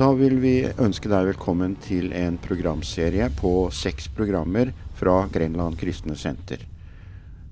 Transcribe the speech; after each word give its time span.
Da 0.00 0.06
vil 0.16 0.38
vi 0.40 0.62
ønske 0.80 1.10
deg 1.12 1.26
velkommen 1.28 1.74
til 1.84 2.06
en 2.16 2.38
programserie 2.40 3.26
på 3.36 3.50
seks 3.68 4.06
programmer 4.16 4.70
fra 4.96 5.26
Grenland 5.28 5.76
kristne 5.76 6.14
senter. 6.16 6.62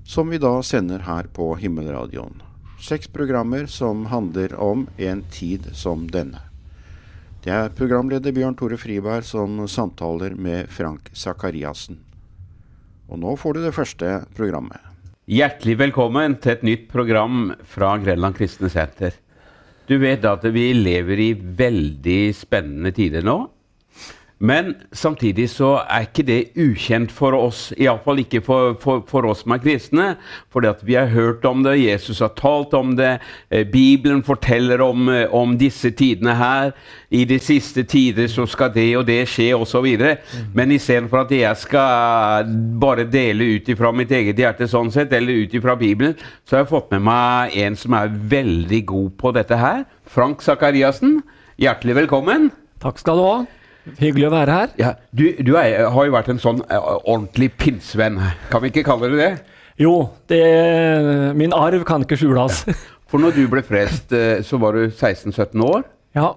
Som 0.08 0.32
vi 0.32 0.40
da 0.40 0.54
sender 0.64 1.04
her 1.04 1.29
på 1.29 1.50
Himmelradioen. 1.61 2.40
Seks 2.80 3.12
programmer 3.12 3.69
som 3.69 4.06
handler 4.08 4.54
om 4.56 4.87
en 4.96 5.21
tid 5.29 5.69
som 5.76 6.08
denne. 6.08 6.40
Det 7.44 7.53
er 7.53 7.76
programleder 7.76 8.33
Bjørn 8.33 8.56
Tore 8.56 8.80
Friberg 8.80 9.28
som 9.28 9.60
samtaler 9.69 10.33
med 10.33 10.72
Frank 10.72 11.12
Sakariassen. 11.12 12.01
Og 13.12 13.21
nå 13.21 13.37
får 13.37 13.58
du 13.58 13.65
det 13.67 13.76
første 13.76 14.22
programmet. 14.40 14.80
Hjertelig 15.28 15.76
velkommen 15.85 16.41
til 16.41 16.56
et 16.56 16.65
nytt 16.65 16.88
program 16.88 17.51
fra 17.77 17.98
Grenland 18.01 18.41
kristne 18.41 18.73
senter. 18.73 19.20
Du 19.88 19.96
vet 19.96 20.24
at 20.28 20.42
vi 20.52 20.66
lever 20.77 21.20
i 21.24 21.30
veldig 21.32 22.20
spennende 22.37 22.92
tider 22.92 23.24
nå. 23.24 23.38
Men 24.38 24.74
samtidig 24.92 25.48
så 25.51 25.73
er 25.83 26.05
ikke 26.06 26.24
det 26.27 26.38
ukjent 26.59 27.10
for 27.15 27.34
oss, 27.34 27.73
iallfall 27.74 28.20
ikke 28.23 28.41
for, 28.46 28.77
for, 28.79 29.02
for, 29.09 29.27
oss 29.27 29.42
som 29.42 29.56
er 29.56 29.62
kristne. 29.65 30.06
Fordi 30.55 30.70
vi 30.87 30.95
har 30.95 31.10
hørt 31.10 31.46
om 31.48 31.65
det, 31.66 31.74
Jesus 31.80 32.23
har 32.23 32.30
talt 32.38 32.74
om 32.79 32.95
det, 32.98 33.16
eh, 33.51 33.66
Bibelen 33.66 34.23
forteller 34.23 34.82
om, 34.84 35.09
eh, 35.10 35.27
om, 35.34 35.56
disse 35.59 35.91
tidene 35.91 36.37
her. 36.38 36.73
I 37.10 37.24
de 37.27 37.41
siste 37.43 37.82
tider 37.82 38.30
så 38.30 38.46
skal 38.46 38.70
det 38.74 38.87
og 39.01 39.09
det 39.10 39.24
skje, 39.27 39.51
osv. 39.59 39.91
Mm. 39.98 40.55
Men 40.55 40.77
istedenfor 40.77 41.24
at 41.24 41.34
jeg 41.34 41.57
skal 41.65 42.46
bare 42.79 43.09
dele 43.10 43.57
ut 43.57 43.68
ifra 43.74 43.91
mitt 43.93 44.15
eget 44.15 44.38
hjerte, 44.38 44.70
sånn 44.70 44.93
sett, 44.95 45.12
eller 45.12 45.43
ut 45.43 45.59
ifra 45.59 45.74
Bibelen, 45.79 46.15
så 46.46 46.57
har 46.57 46.66
jeg 46.66 46.73
fått 46.77 46.95
med 46.95 47.02
meg 47.10 47.59
en 47.59 47.77
som 47.77 47.98
er 47.98 48.15
veldig 48.30 48.84
god 48.87 49.12
på 49.18 49.34
dette 49.34 49.59
her. 49.59 49.87
Frank 50.07 50.46
Sakariassen, 50.46 51.24
hjertelig 51.59 52.05
velkommen. 52.05 52.52
Takk 52.79 53.02
skal 53.02 53.18
du 53.18 53.27
ha. 53.27 53.38
Hyggelig 53.99 54.29
å 54.29 54.32
være 54.35 54.57
her. 54.60 54.74
Ja, 54.80 54.95
du, 55.10 55.24
du 55.45 55.54
er, 55.59 55.88
har 55.95 56.09
jo 56.09 56.15
vært 56.15 56.32
en 56.32 56.43
sånn 56.43 56.60
uh, 56.66 56.99
ordentlig 56.99 57.51
pinnsvenn. 57.60 58.21
Kan 58.52 58.65
vi 58.65 58.73
ikke 58.73 58.87
kalle 58.87 59.10
det 59.13 59.21
det? 59.23 59.32
Jo, 59.79 59.95
det, 60.30 60.43
min 61.38 61.54
arv 61.57 61.87
kan 61.88 62.04
ikke 62.07 62.18
skjules. 62.21 62.65
Ja. 62.68 62.76
For 63.09 63.23
når 63.23 63.38
du 63.38 63.46
ble 63.48 63.63
frest, 63.65 64.12
uh, 64.12 64.42
så 64.44 64.60
var 64.60 64.76
du 64.76 64.90
16-17 64.90 65.64
år. 65.64 65.86
Ja. 66.18 66.34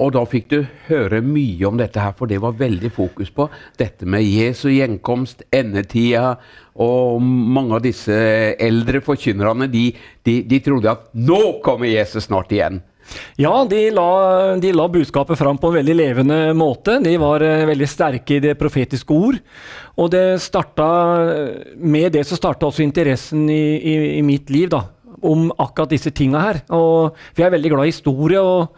Og 0.00 0.14
da 0.16 0.22
fikk 0.28 0.46
du 0.48 0.58
høre 0.88 1.20
mye 1.24 1.66
om 1.68 1.76
dette 1.80 2.00
her, 2.00 2.14
for 2.16 2.30
det 2.30 2.40
var 2.40 2.56
veldig 2.56 2.88
fokus 2.92 3.28
på 3.36 3.46
dette 3.80 4.08
med 4.08 4.24
Jesu 4.24 4.70
gjenkomst, 4.72 5.44
endetida, 5.52 6.38
og 6.80 7.20
mange 7.20 7.76
av 7.76 7.84
disse 7.84 8.16
eldre 8.56 9.02
forkynnerne 9.04 9.68
de, 9.68 9.90
de, 10.24 10.38
de 10.48 10.60
trodde 10.64 10.92
at 10.92 11.10
nå 11.12 11.60
kommer 11.64 11.90
Jesus 11.90 12.30
snart 12.30 12.52
igjen. 12.56 12.80
Ja, 13.40 13.52
de 13.68 13.82
la, 13.94 14.10
de 14.60 14.72
la, 14.76 14.86
budskapet 14.92 15.38
fram 15.38 15.58
på 15.58 15.70
en 15.70 15.78
veldig 15.80 15.96
levende 15.96 16.38
måte. 16.56 16.98
De 17.02 17.14
var 17.20 17.44
uh, 17.44 17.66
veldig 17.70 17.88
sterke 17.88 18.36
i 18.36 18.42
det 18.44 18.56
profetiske 18.60 19.16
ord. 19.16 19.38
Og 20.00 20.10
det 20.12 20.24
starta, 20.42 20.88
med 21.76 22.12
det 22.16 22.24
så 22.28 22.38
starta 22.38 22.68
også 22.68 22.84
interessen 22.84 23.48
i, 23.50 23.62
i, 23.76 23.94
i, 24.18 24.22
mitt 24.24 24.50
liv 24.52 24.70
da, 24.72 24.84
om 25.26 25.50
akkurat 25.58 25.92
disse 25.92 26.12
tinga 26.16 26.44
her. 26.46 26.62
Og, 26.72 27.16
for 27.32 27.42
jeg 27.42 27.50
er 27.50 27.56
veldig 27.58 27.72
glad 27.74 27.88
i 27.88 27.94
historie. 27.94 28.40
Og, 28.40 28.76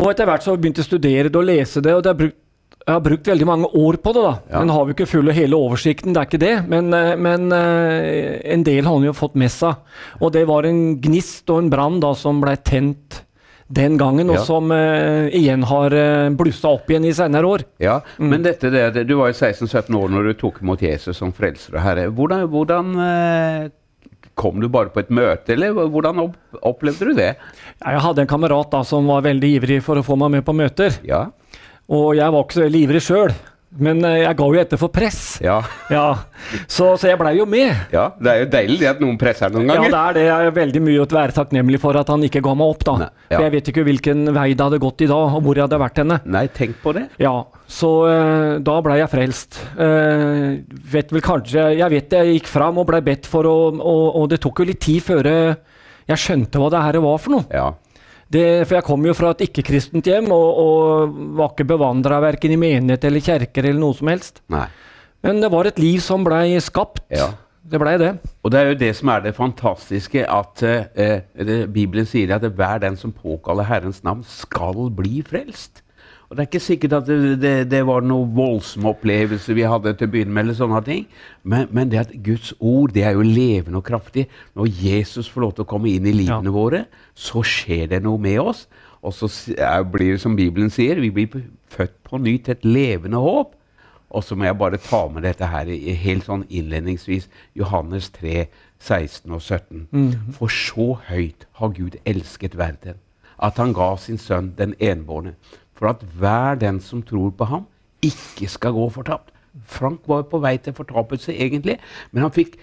og 0.00 0.08
etter 0.10 0.28
hvert 0.28 0.44
så 0.44 0.56
begynte 0.58 0.82
jeg 0.82 0.88
å 0.88 0.92
studere 0.92 1.30
det 1.30 1.40
og 1.40 1.48
lese 1.48 1.84
det. 1.84 1.94
og 1.94 2.04
det 2.04 2.16
brukt, 2.18 2.40
jeg 2.84 2.92
har 2.92 3.00
brukt 3.00 3.28
veldig 3.30 3.46
mange 3.48 3.68
år 3.80 3.96
på 4.04 4.12
det, 4.12 4.22
da. 4.26 4.32
Ja. 4.50 4.60
Men 4.60 4.74
har 4.74 4.84
vi 4.84 4.92
ikke 4.92 5.08
full 5.08 5.30
og 5.32 5.36
hele 5.38 5.56
oversikten, 5.56 6.12
det 6.12 6.20
er 6.20 6.28
ikke 6.28 6.40
det. 6.42 6.56
Men, 6.68 6.90
eh, 6.92 7.14
men 7.16 7.46
uh, 7.48 8.40
en 8.44 8.64
del 8.66 8.84
har 8.84 8.98
han 8.98 9.06
jo 9.06 9.14
fått 9.16 9.38
med 9.40 9.52
seg. 9.52 9.78
Og 10.20 10.34
det 10.34 10.44
var 10.50 10.68
en 10.68 10.98
gnist 11.00 11.48
og 11.48 11.62
en 11.62 11.70
brann 11.72 12.02
som 12.20 12.42
ble 12.44 12.58
tent 12.60 13.23
den 13.66 13.96
gangen, 14.00 14.28
og 14.30 14.42
som 14.44 14.68
uh, 14.74 15.30
igjen 15.32 15.64
har 15.68 15.94
uh, 15.96 16.32
blussa 16.36 16.74
opp 16.76 16.90
igjen 16.90 17.06
i 17.08 17.14
senere 17.16 17.48
år. 17.48 17.64
Ja, 17.82 18.00
mm. 18.18 18.28
Men 18.28 18.44
dette 18.44 18.70
det, 18.72 19.06
du 19.08 19.14
var 19.16 19.32
jo 19.32 19.38
16-17 19.38 19.96
år 19.96 20.12
når 20.12 20.28
du 20.28 20.34
tok 20.42 20.60
imot 20.60 20.84
Jesus 20.84 21.16
som 21.20 21.32
frelser 21.34 21.78
og 21.78 21.84
herre. 21.84 22.10
Hvordan, 22.12 22.44
hvordan 22.52 22.92
uh, 22.98 23.72
Kom 24.34 24.58
du 24.58 24.66
bare 24.66 24.90
på 24.90 24.98
et 24.98 25.12
møte, 25.14 25.54
eller 25.54 25.70
hvordan 25.70 26.18
opplevde 26.66 27.06
du 27.06 27.12
det? 27.14 27.36
Jeg 27.78 28.00
hadde 28.02 28.24
en 28.24 28.30
kamerat 28.32 28.72
da 28.72 28.80
som 28.82 29.06
var 29.06 29.22
veldig 29.22 29.50
ivrig 29.60 29.76
for 29.86 30.00
å 30.00 30.02
få 30.02 30.16
meg 30.18 30.32
med 30.34 30.42
på 30.42 30.56
møter. 30.58 30.96
Ja. 31.06 31.28
Og 31.86 32.16
jeg 32.18 32.34
var 32.34 32.42
ikke 32.42 32.56
så 32.56 32.64
veldig 32.64 32.80
ivrig 32.88 33.02
sjøl. 33.06 33.34
Men 33.74 34.04
eh, 34.06 34.20
jeg 34.22 34.36
ga 34.38 34.46
jo 34.46 34.60
etter 34.60 34.78
for 34.78 34.92
press. 34.94 35.20
Ja. 35.42 35.56
ja. 35.90 36.04
Så, 36.66 36.92
så, 37.00 37.08
jeg 37.08 37.18
blei 37.18 37.34
jo 37.38 37.46
med. 37.48 37.72
Ja, 37.94 38.06
Det 38.20 38.30
er 38.30 38.42
jo 38.44 38.48
deilig 38.52 38.88
at 38.90 39.02
noen 39.02 39.18
presser 39.20 39.52
noen 39.52 39.66
ganger. 39.70 39.88
Ja, 39.88 39.90
det 39.90 40.02
er 40.02 40.16
det. 40.18 40.24
Jeg 40.28 40.50
er 40.50 40.56
veldig 40.60 40.82
mye 40.86 41.02
å 41.02 41.08
være 41.16 41.36
takknemlig 41.36 41.80
for 41.82 41.98
at 41.98 42.12
han 42.12 42.26
ikke 42.28 42.42
ga 42.44 42.54
meg 42.60 42.74
opp, 42.74 42.86
da. 42.86 42.96
Nei, 43.02 43.10
ja. 43.26 43.34
For 43.34 43.46
jeg 43.46 43.54
vet 43.56 43.72
ikke 43.72 43.86
hvilken 43.88 44.24
vei 44.36 44.46
det 44.54 44.68
hadde 44.68 44.80
gått 44.84 45.04
i 45.06 45.10
dag, 45.10 45.36
og 45.38 45.46
hvor 45.46 45.58
jeg 45.58 45.66
hadde 45.66 45.82
vært 45.82 46.00
henne. 46.04 46.20
Nei, 46.36 46.46
tenk 46.54 46.78
på 46.84 46.94
det. 46.96 47.06
Ja, 47.22 47.34
så 47.70 47.92
uh, 48.06 48.56
da 48.62 48.78
blei 48.84 49.00
jeg 49.00 49.12
frelst. 49.12 49.60
Uh, 49.74 50.60
vet 50.94 51.10
vel 51.14 51.22
kanskje 51.24 51.62
Jeg 51.78 51.88
vet 51.90 52.12
jeg 52.12 52.34
gikk 52.36 52.50
fram 52.50 52.78
og 52.82 52.86
blei 52.90 53.00
bedt 53.04 53.26
for, 53.30 53.48
og, 53.48 53.80
og, 53.80 54.04
og, 54.20 54.28
det 54.30 54.42
tok 54.44 54.62
jo 54.62 54.68
litt 54.68 54.82
tid 54.84 55.02
før 55.02 55.30
jeg 56.04 56.20
skjønte 56.20 56.60
hva 56.60 56.68
det 56.70 56.84
her 56.84 57.00
var 57.02 57.18
for 57.22 57.38
noe. 57.38 57.48
Ja. 57.50 57.72
Det, 58.32 58.64
for 58.64 58.78
jeg 58.78 58.86
kom 58.86 59.04
jo 59.06 59.14
fra 59.16 59.34
et 59.34 59.44
ikke-kristent 59.48 60.08
hjem 60.08 60.30
og, 60.34 60.60
og 60.64 61.16
var 61.38 61.52
ikke 61.52 61.68
bevandra 61.74 62.20
verken 62.24 62.54
i 62.54 62.60
menighet 62.60 63.04
eller 63.04 63.24
kjerker 63.24 63.68
eller 63.68 63.82
noe 63.82 63.96
som 63.98 64.10
helst. 64.10 64.40
Nei. 64.52 64.66
Men 65.24 65.40
det 65.40 65.50
var 65.52 65.68
et 65.68 65.80
liv 65.80 66.02
som 66.04 66.24
blei 66.26 66.52
skapt. 66.60 67.04
Ja. 67.12 67.30
Det 67.64 67.80
blei 67.80 67.94
det. 67.96 68.10
Og 68.44 68.52
det 68.52 68.60
er 68.60 68.66
jo 68.68 68.76
det 68.76 68.90
som 68.98 69.08
er 69.08 69.22
det 69.24 69.32
fantastiske, 69.38 70.26
at 70.28 70.64
eh, 70.68 71.22
det, 71.48 71.62
Bibelen 71.72 72.04
sier 72.08 72.34
at 72.36 72.44
hver 72.44 72.82
den 72.82 72.98
som 73.00 73.12
påkaller 73.12 73.64
Herrens 73.64 74.02
navn, 74.04 74.20
skal 74.28 74.90
bli 74.92 75.22
frelst. 75.24 75.80
Og 76.34 76.38
Det 76.38 76.42
er 76.42 76.48
ikke 76.48 76.60
sikkert 76.64 76.94
at 76.96 77.06
det, 77.06 77.16
det, 77.38 77.50
det 77.70 77.80
var 77.86 78.02
noen 78.02 78.32
voldsom 78.34 78.88
opplevelse 78.90 79.54
vi 79.54 79.62
hadde 79.70 79.92
til 79.94 80.08
å 80.08 80.10
begynne 80.10 80.34
med. 80.34 80.42
eller 80.42 80.56
sånne 80.58 80.80
ting. 80.82 81.04
Men, 81.46 81.68
men, 81.70 81.92
det 81.92 82.00
at 82.00 82.10
Guds 82.26 82.50
ord 82.58 82.90
det 82.90 83.04
er 83.06 83.14
jo 83.14 83.22
levende 83.22 83.78
og 83.78 83.86
kraftig. 83.86 84.24
Når 84.58 84.72
Jesus 84.82 85.28
får 85.30 85.44
lov 85.44 85.52
til 85.54 85.62
å 85.62 85.70
komme 85.70 85.92
inn 85.92 86.10
i 86.10 86.16
livene 86.16 86.50
ja. 86.50 86.56
våre, 86.56 86.82
så 87.14 87.44
skjer 87.46 87.86
det 87.94 88.02
noe 88.02 88.18
med 88.18 88.40
oss. 88.42 88.64
Og 89.06 89.14
så 89.14 89.30
blir 89.92 90.16
det 90.16 90.24
som 90.26 90.34
Bibelen 90.34 90.74
sier, 90.74 90.98
vi 90.98 91.14
blir 91.14 91.46
født 91.70 92.00
på 92.02 92.18
ny 92.18 92.40
til 92.42 92.58
et 92.58 92.66
levende 92.66 93.22
håp. 93.22 93.54
Og 94.10 94.26
så 94.26 94.34
må 94.34 94.50
jeg 94.50 94.58
bare 94.58 94.82
ta 94.82 95.04
med 95.06 95.22
dette 95.22 95.46
her 95.54 95.70
helt 96.02 96.26
sånn 96.26 96.48
innledningsvis. 96.50 97.30
Johannes 97.54 98.10
3, 98.18 98.48
16 98.82 99.30
og 99.30 99.38
17. 99.38 99.86
Mm. 99.94 100.12
For 100.34 100.50
så 100.50 100.96
høyt 101.12 101.46
har 101.62 101.78
Gud 101.78 101.94
elsket 102.02 102.58
verden, 102.58 102.98
at 103.38 103.62
han 103.62 103.74
ga 103.74 103.94
sin 104.02 104.18
sønn 104.18 104.56
den 104.58 104.74
enbårne 104.82 105.38
for 105.74 105.90
at 105.90 106.04
hver 106.18 106.58
den 106.60 106.80
som 106.80 107.02
tror 107.02 107.30
på 107.36 107.48
ham, 107.50 107.66
ikke 108.04 108.48
skal 108.50 108.76
gå 108.76 108.88
fortapt. 108.92 109.32
Frank 109.70 110.08
var 110.10 110.24
på 110.26 110.40
vei 110.42 110.56
til 110.58 110.74
fortapelse, 110.74 111.34
egentlig, 111.34 111.78
men 112.10 112.26
han 112.26 112.34
fikk 112.34 112.56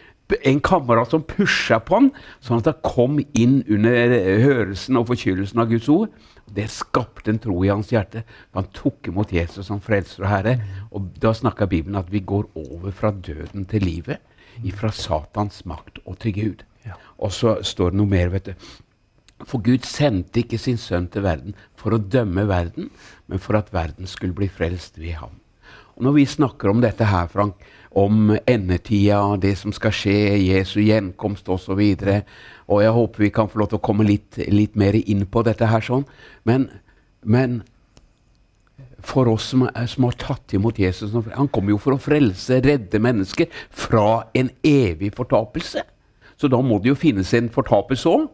en 0.47 0.59
kamerat 0.63 1.11
som 1.11 1.23
pusha 1.27 1.79
på 1.83 1.97
ham, 1.97 2.09
sånn 2.44 2.61
at 2.61 2.69
han 2.69 2.83
kom 2.85 3.19
inn 3.38 3.61
under 3.67 4.13
hørelsen 4.44 4.99
og 4.99 5.09
forkynnelsen 5.11 5.61
av 5.63 5.72
Guds 5.72 5.89
ord. 5.91 6.11
Det 6.51 6.67
skapte 6.72 7.31
en 7.31 7.39
tro 7.39 7.57
i 7.63 7.72
hans 7.72 7.91
hjerte. 7.94 8.23
Han 8.55 8.67
tok 8.75 9.11
imot 9.11 9.31
Jesus 9.35 9.67
som 9.69 9.81
frelser 9.83 10.25
og 10.25 10.31
herre. 10.31 10.55
Og 10.91 11.11
Da 11.22 11.33
snakka 11.35 11.67
Bibelen 11.67 11.99
at 11.99 12.11
vi 12.11 12.19
går 12.19 12.49
over 12.55 12.91
fra 12.91 13.11
døden 13.11 13.66
til 13.66 13.85
livet. 13.88 14.19
Fra 14.75 14.91
Satans 14.91 15.63
makt 15.66 16.01
og 16.05 16.19
til 16.19 16.35
Gud. 16.35 16.63
Og 17.19 17.31
så 17.31 17.61
står 17.63 17.91
det 17.91 18.01
noe 18.01 18.09
mer. 18.09 18.29
vet 18.29 18.51
du. 18.51 18.53
For 19.47 19.63
Gud 19.63 19.85
sendte 19.88 20.44
ikke 20.44 20.59
sin 20.62 20.79
sønn 20.81 21.07
til 21.12 21.25
verden 21.25 21.56
for 21.79 21.96
å 21.96 22.02
dømme 22.02 22.47
verden, 22.50 22.90
men 23.28 23.41
for 23.41 23.57
at 23.59 23.72
verden 23.74 24.09
skulle 24.09 24.38
bli 24.38 24.50
frelst 24.52 25.00
ved 25.02 25.18
ham. 25.22 25.38
Og 25.97 26.06
Når 26.07 26.16
vi 26.18 26.25
snakker 26.25 26.72
om 26.72 26.81
dette 26.81 27.06
her, 27.06 27.28
Frank, 27.29 27.56
om 27.91 28.31
endetida, 28.47 29.19
det 29.41 29.57
som 29.59 29.74
skal 29.75 29.91
skje, 29.94 30.16
Jesu 30.40 30.79
gjenkomst 30.81 31.50
osv., 31.52 31.74
og, 31.75 32.00
så 32.00 32.22
og 32.72 32.84
jeg 32.84 32.96
håper 32.96 33.25
vi 33.25 33.34
kan 33.35 33.50
få 33.52 33.59
lov 33.59 33.72
til 33.72 33.81
å 33.81 33.84
komme 33.84 34.07
litt, 34.07 34.40
litt 34.47 34.78
mer 34.79 34.96
inn 34.96 35.25
på 35.28 35.44
dette 35.44 35.68
her 35.68 35.84
sånn, 35.84 36.06
men, 36.47 36.69
men 37.22 37.59
for 39.03 39.28
oss 39.28 39.49
som, 39.52 39.66
som, 39.90 40.05
har 40.08 40.17
tatt 40.22 40.53
imot 40.53 40.78
Jesus 40.79 41.14
Han 41.34 41.49
kommer 41.49 41.73
jo 41.73 41.79
for 41.82 41.96
å 41.96 42.02
frelse, 42.02 42.61
redde 42.64 43.02
mennesker 43.02 43.49
fra 43.70 44.28
en 44.38 44.52
evig 44.66 45.11
fortapelse. 45.17 45.84
Så 46.41 46.49
da 46.49 46.58
må 46.66 46.79
det 46.82 46.90
jo 46.91 46.97
finnes 46.97 47.29
en 47.38 47.52
fortapelse 47.53 48.09
òg? 48.09 48.28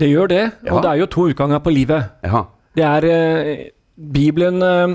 Det 0.00 0.08
gjør 0.08 0.32
det. 0.32 0.42
Ja. 0.64 0.74
Og 0.74 0.82
det 0.82 0.90
er 0.90 1.02
jo 1.02 1.08
to 1.12 1.28
utganger 1.28 1.60
på 1.64 1.74
livet. 1.74 2.12
Ja. 2.24 2.46
Det 2.72 2.84
er 2.88 3.06
eh, 3.12 3.64
Bibelen 3.92 4.64
eh, 4.64 4.94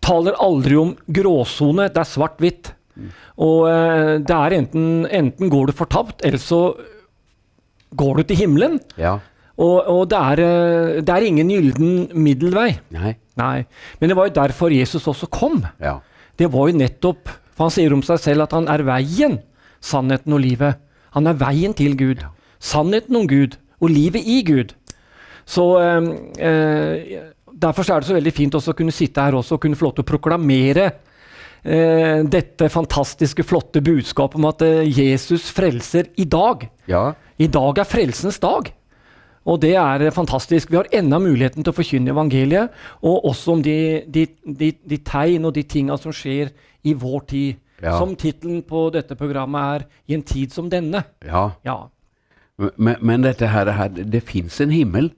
taler 0.00 0.38
aldri 0.40 0.78
om 0.80 0.94
gråsone. 1.06 1.90
Det 1.92 2.00
er 2.00 2.08
svart-hvitt. 2.08 2.72
Mm. 2.96 3.10
Og 3.46 3.66
eh, 3.68 4.14
det 4.24 4.36
er 4.36 4.56
enten, 4.56 4.86
enten 5.06 5.52
går 5.52 5.70
du 5.70 5.76
fortapt, 5.76 6.24
eller 6.24 6.40
så 6.40 6.62
går 7.96 8.20
du 8.20 8.30
til 8.30 8.40
himmelen. 8.44 8.80
Ja. 9.00 9.18
Og, 9.60 9.76
og 9.92 10.04
det, 10.10 10.18
er, 10.18 10.42
eh, 10.44 11.00
det, 11.02 11.12
er, 11.12 11.26
ingen 11.26 11.52
gylden 11.52 11.92
middelvei. 12.16 12.70
Nei. 12.96 13.14
Nei. 13.40 13.56
Men 14.00 14.12
det 14.12 14.16
var 14.16 14.28
jo 14.28 14.38
derfor 14.40 14.72
Jesus 14.72 15.08
også 15.10 15.28
kom. 15.32 15.60
Ja. 15.82 15.98
Det 16.40 16.48
var 16.52 16.70
jo 16.70 16.80
nettopp 16.80 17.28
For 17.52 17.66
han 17.66 17.74
sier 17.74 17.92
om 17.92 18.00
seg 18.04 18.20
selv 18.22 18.46
at 18.46 18.54
han 18.56 18.70
er 18.72 18.80
veien, 18.88 19.36
sannheten 19.84 20.32
og 20.32 20.40
livet. 20.40 20.80
Han 21.16 21.26
er 21.26 21.38
veien 21.40 21.74
til 21.76 21.96
Gud. 21.98 22.24
Sannheten 22.60 23.16
om 23.16 23.28
Gud 23.28 23.56
og 23.80 23.92
livet 23.92 24.26
i 24.26 24.40
Gud. 24.46 24.74
Så 25.48 25.66
eh, 25.80 27.30
Derfor 27.60 27.84
er 27.84 28.00
det 28.00 28.08
så 28.08 28.16
veldig 28.16 28.32
fint 28.32 28.56
å 28.56 28.76
kunne 28.76 28.94
sitte 28.94 29.22
her 29.24 29.36
også 29.36 29.56
og 29.56 29.64
kunne 29.64 29.76
få 29.76 29.88
lov 29.88 29.96
til 29.98 30.04
å 30.06 30.08
proklamere 30.08 30.84
eh, 31.62 32.22
dette 32.24 32.70
fantastiske, 32.72 33.44
flotte 33.44 33.82
budskapet 33.84 34.40
om 34.40 34.48
at 34.48 34.64
eh, 34.64 34.86
Jesus 34.88 35.50
frelser 35.52 36.08
i 36.20 36.24
dag. 36.24 36.64
Ja. 36.88 37.10
I 37.36 37.50
dag 37.52 37.82
er 37.82 37.88
frelsens 37.88 38.40
dag. 38.40 38.70
Og 39.48 39.60
det 39.60 39.74
er 39.80 40.06
eh, 40.06 40.14
fantastisk. 40.14 40.70
Vi 40.70 40.78
har 40.78 40.88
enda 40.94 41.20
muligheten 41.20 41.64
til 41.64 41.72
å 41.72 41.76
forkynne 41.76 42.14
evangeliet, 42.14 42.72
og 43.04 43.28
også 43.32 43.56
om 43.56 43.64
de, 43.64 43.76
de, 44.08 44.26
de, 44.44 44.72
de 44.80 45.00
tegn 45.04 45.48
og 45.48 45.56
de 45.56 45.66
tinga 45.68 45.98
som 46.00 46.14
skjer 46.16 46.54
i 46.86 46.96
vår 46.96 47.26
tid. 47.34 47.60
Ja. 47.82 47.98
Som 47.98 48.16
tittelen 48.16 48.62
på 48.62 48.90
dette 48.92 49.16
programmet 49.16 49.60
er 49.82 49.86
'I 50.08 50.14
en 50.14 50.22
tid 50.22 50.52
som 50.52 50.68
denne'. 50.70 51.04
ja. 51.24 51.50
Ja, 51.64 51.78
Men, 52.76 52.96
men 53.00 53.22
dette 53.22 53.46
her, 53.48 53.70
her 53.72 53.88
det 53.88 54.22
fins 54.22 54.60
en 54.60 54.70
himmel. 54.70 55.12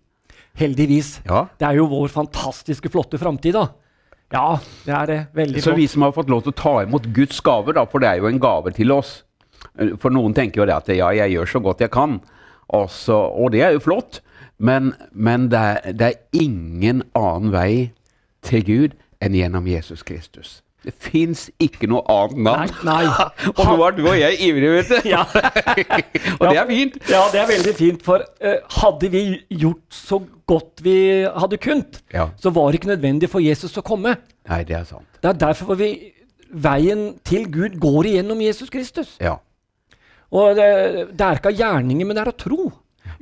heldigvis. 0.55 1.23
Ja. 1.27 1.47
Det 1.59 1.67
er 1.67 1.73
jo 1.75 1.87
vår 1.87 2.09
fantastiske, 2.09 2.89
flotte 2.89 3.19
framtid, 3.19 3.55
da. 3.55 3.67
Ja, 4.33 4.59
det 4.87 4.95
er 4.95 5.07
det. 5.07 5.27
Veldig 5.35 5.63
Så 5.63 5.75
vi 5.75 5.87
som 5.87 6.03
har 6.03 6.13
fått 6.13 6.29
lov 6.31 6.43
til 6.43 6.53
å 6.53 6.57
ta 6.57 6.83
imot 6.83 7.07
Guds 7.13 7.41
gaver, 7.41 7.73
da, 7.73 7.85
for 7.85 7.99
det 7.99 8.09
er 8.09 8.17
jo 8.17 8.27
en 8.29 8.39
gave 8.41 8.71
til 8.73 8.93
oss 8.93 9.25
For 10.01 10.11
noen 10.11 10.35
tenker 10.35 10.61
jo 10.63 10.67
det 10.67 10.75
at 10.75 10.89
ja, 10.89 11.11
jeg 11.11 11.31
gjør 11.33 11.47
så 11.47 11.61
godt 11.61 11.81
jeg 11.81 11.91
kan, 11.91 12.21
Også, 12.69 13.13
og 13.15 13.53
det 13.53 13.61
er 13.63 13.71
jo 13.73 13.79
flott, 13.81 14.21
men, 14.59 14.95
men 15.13 15.49
det, 15.51 15.59
er, 15.59 15.93
det 15.93 16.03
er 16.03 16.21
ingen 16.33 17.03
annen 17.15 17.53
vei 17.53 17.93
til 18.43 18.65
Gud 18.65 18.95
enn 19.21 19.35
gjennom 19.35 19.67
Jesus 19.67 20.03
Kristus. 20.03 20.63
Det 20.83 20.93
fins 20.99 21.45
ikke 21.63 21.87
noe 21.91 22.03
annet 22.11 22.41
navn. 22.43 22.73
nei. 22.83 23.05
nei. 23.07 23.27
Og 23.57 23.61
nå 23.69 23.77
er 23.87 23.95
du 23.97 24.03
og 24.09 24.17
jeg 24.19 24.39
ivrige, 24.49 24.73
vet 24.81 24.89
du. 24.91 25.09
Ja. 25.13 25.23
og 26.41 26.45
det 26.49 26.59
er 26.59 26.67
fint. 26.71 26.97
Ja, 27.11 27.23
det 27.31 27.43
er 27.43 27.47
veldig 27.53 27.75
fint. 27.79 28.03
For 28.07 28.25
uh, 28.43 28.57
hadde 28.81 29.11
vi 29.13 29.23
gjort 29.63 29.95
så 29.95 30.19
godt 30.51 30.83
vi 30.85 30.97
hadde 31.25 31.61
kunnet, 31.63 32.03
Ja. 32.13 32.29
så 32.41 32.51
var 32.51 32.71
det 32.71 32.81
ikke 32.81 32.91
nødvendig 32.95 33.31
for 33.31 33.45
Jesus 33.45 33.79
å 33.79 33.85
komme. 33.87 34.17
Nei, 34.51 34.63
det 34.67 34.77
er 34.81 34.85
sant. 34.89 35.07
Det 35.23 35.31
er 35.31 35.39
derfor 35.39 35.79
vi, 35.79 35.93
veien 36.53 37.13
til 37.25 37.47
Gud 37.53 37.79
går 37.81 38.11
igjennom 38.11 38.43
Jesus 38.43 38.71
Kristus. 38.73 39.15
Ja. 39.23 39.39
Og 40.33 40.57
det, 40.57 40.69
det 41.13 41.27
er 41.27 41.39
ikke 41.39 41.53
av 41.53 41.61
gjerninger, 41.61 42.09
men 42.09 42.17
det 42.17 42.25
er 42.25 42.33
av 42.33 42.39
tro. 42.41 42.71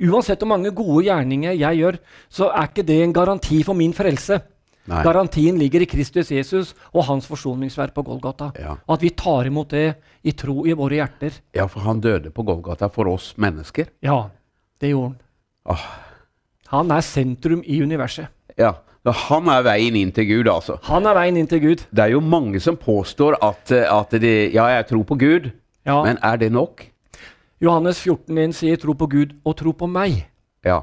Uansett 0.01 0.41
hvor 0.41 0.49
mange 0.53 0.71
gode 0.73 1.05
gjerninger 1.05 1.53
jeg 1.59 1.81
gjør, 1.81 1.97
så 2.31 2.49
er 2.55 2.71
ikke 2.71 2.85
det 2.87 2.97
en 3.03 3.13
garanti 3.13 3.61
for 3.67 3.77
min 3.77 3.93
frelse. 3.93 4.39
Nei. 4.89 5.03
Garantien 5.05 5.57
ligger 5.59 5.81
i 5.81 5.85
Kristus 5.85 6.31
Jesus 6.31 6.73
og 6.93 7.05
hans 7.05 7.27
forsoningsverk 7.29 7.93
på 7.93 8.03
Golgata. 8.03 8.51
Ja. 8.59 8.77
Og 8.87 8.95
at 8.97 9.01
vi 9.05 9.09
tar 9.13 9.45
imot 9.45 9.69
det 9.69 9.95
i 10.25 10.31
tro 10.33 10.65
i 10.65 10.73
våre 10.73 10.97
hjerter. 10.97 11.31
ja, 11.53 11.67
for 11.67 11.81
han 11.85 12.01
døde 12.01 12.31
på 12.31 12.43
Golgata 12.43 12.89
for 12.89 13.07
oss 13.07 13.33
mennesker. 13.37 13.87
Ja, 14.01 14.29
det 14.81 14.89
gjorde 14.89 15.13
han. 15.13 15.17
Åh. 15.69 15.85
Han 16.71 16.91
er 16.91 17.01
sentrum 17.01 17.61
i 17.65 17.81
universet. 17.83 18.27
Ja, 18.57 18.73
Han 19.03 19.47
er 19.49 19.63
veien 19.63 19.95
inn 19.95 20.11
til 20.11 20.27
Gud, 20.27 20.47
altså. 20.47 20.75
Han 20.83 21.05
er 21.09 21.15
veien 21.17 21.37
inn 21.37 21.47
til 21.47 21.59
Gud. 21.59 21.79
Det 21.89 22.03
er 22.03 22.11
jo 22.13 22.19
mange 22.21 22.59
som 22.61 22.75
påstår 22.77 23.33
at, 23.41 23.71
eh, 23.71 23.87
at 23.89 24.11
de, 24.21 24.51
ja, 24.53 24.67
jeg 24.77 24.87
tror 24.87 25.03
på 25.03 25.15
Gud, 25.17 25.51
Ja. 25.85 26.03
men 26.03 26.17
er 26.21 26.37
det 26.37 26.51
nok? 26.51 26.85
Johannes 27.59 27.97
14,1 28.05 28.53
sier 28.53 28.75
'tro 28.77 28.93
på 28.93 29.07
Gud 29.09 29.33
og 29.43 29.55
tro 29.57 29.71
på 29.71 29.87
meg'. 29.89 30.23
Ja. 30.63 30.81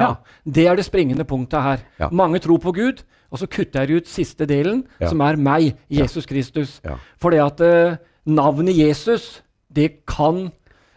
Ja, 0.00 0.14
Det 0.48 0.66
er 0.66 0.76
det 0.76 0.84
springende 0.84 1.24
punktet 1.24 1.62
her. 1.62 1.78
Ja. 2.00 2.08
Mange 2.10 2.38
tror 2.38 2.58
på 2.58 2.72
Gud, 2.72 3.02
og 3.30 3.38
så 3.38 3.46
kutter 3.46 3.80
jeg 3.84 3.96
ut 4.02 4.08
siste 4.08 4.46
delen, 4.46 4.84
Ja. 5.00 5.08
som 5.08 5.20
er 5.20 5.36
meg, 5.36 5.74
Jesus 5.90 6.26
Kristus. 6.26 6.80
Ja. 6.84 6.96
For 7.20 7.30
det 7.30 7.40
at 7.40 7.60
uh, 7.60 7.96
navnet 8.26 8.76
Jesus, 8.76 9.42
det 9.74 10.06
kan 10.06 10.50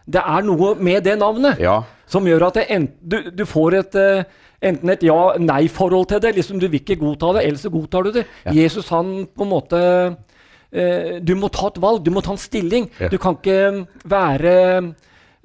Det 0.06 0.22
er 0.22 0.42
noe 0.42 0.74
med 0.78 1.02
det 1.02 1.18
navnet 1.18 1.58
som 2.06 2.24
gjør 2.24 2.46
at 2.46 2.54
det 2.54 2.66
ent, 2.70 2.90
du, 3.02 3.30
du 3.34 3.44
får 3.44 3.74
et 3.74 3.94
uh, 3.98 4.22
enten 4.62 4.90
et 4.92 5.02
ja-nei-forhold 5.02 6.06
til 6.10 6.20
det. 6.22 6.34
liksom 6.36 6.60
Du 6.60 6.68
vil 6.68 6.80
ikke 6.80 6.98
godta 7.00 7.32
det, 7.36 7.46
eller 7.46 7.58
så 7.60 7.70
godtar 7.70 8.02
du 8.06 8.12
det. 8.12 8.26
Jesus 8.54 8.88
han 8.88 9.26
på 9.26 9.44
en 9.44 9.50
måte 9.50 9.80
eh, 10.72 11.18
Du 11.20 11.34
må 11.38 11.48
ta 11.52 11.68
et 11.68 11.80
valg, 11.82 12.04
du 12.04 12.10
må 12.14 12.22
ta 12.24 12.32
en 12.32 12.40
stilling. 12.40 12.88
Du 13.10 13.18
kan 13.18 13.36
ikke 13.36 13.86
være 14.04 14.94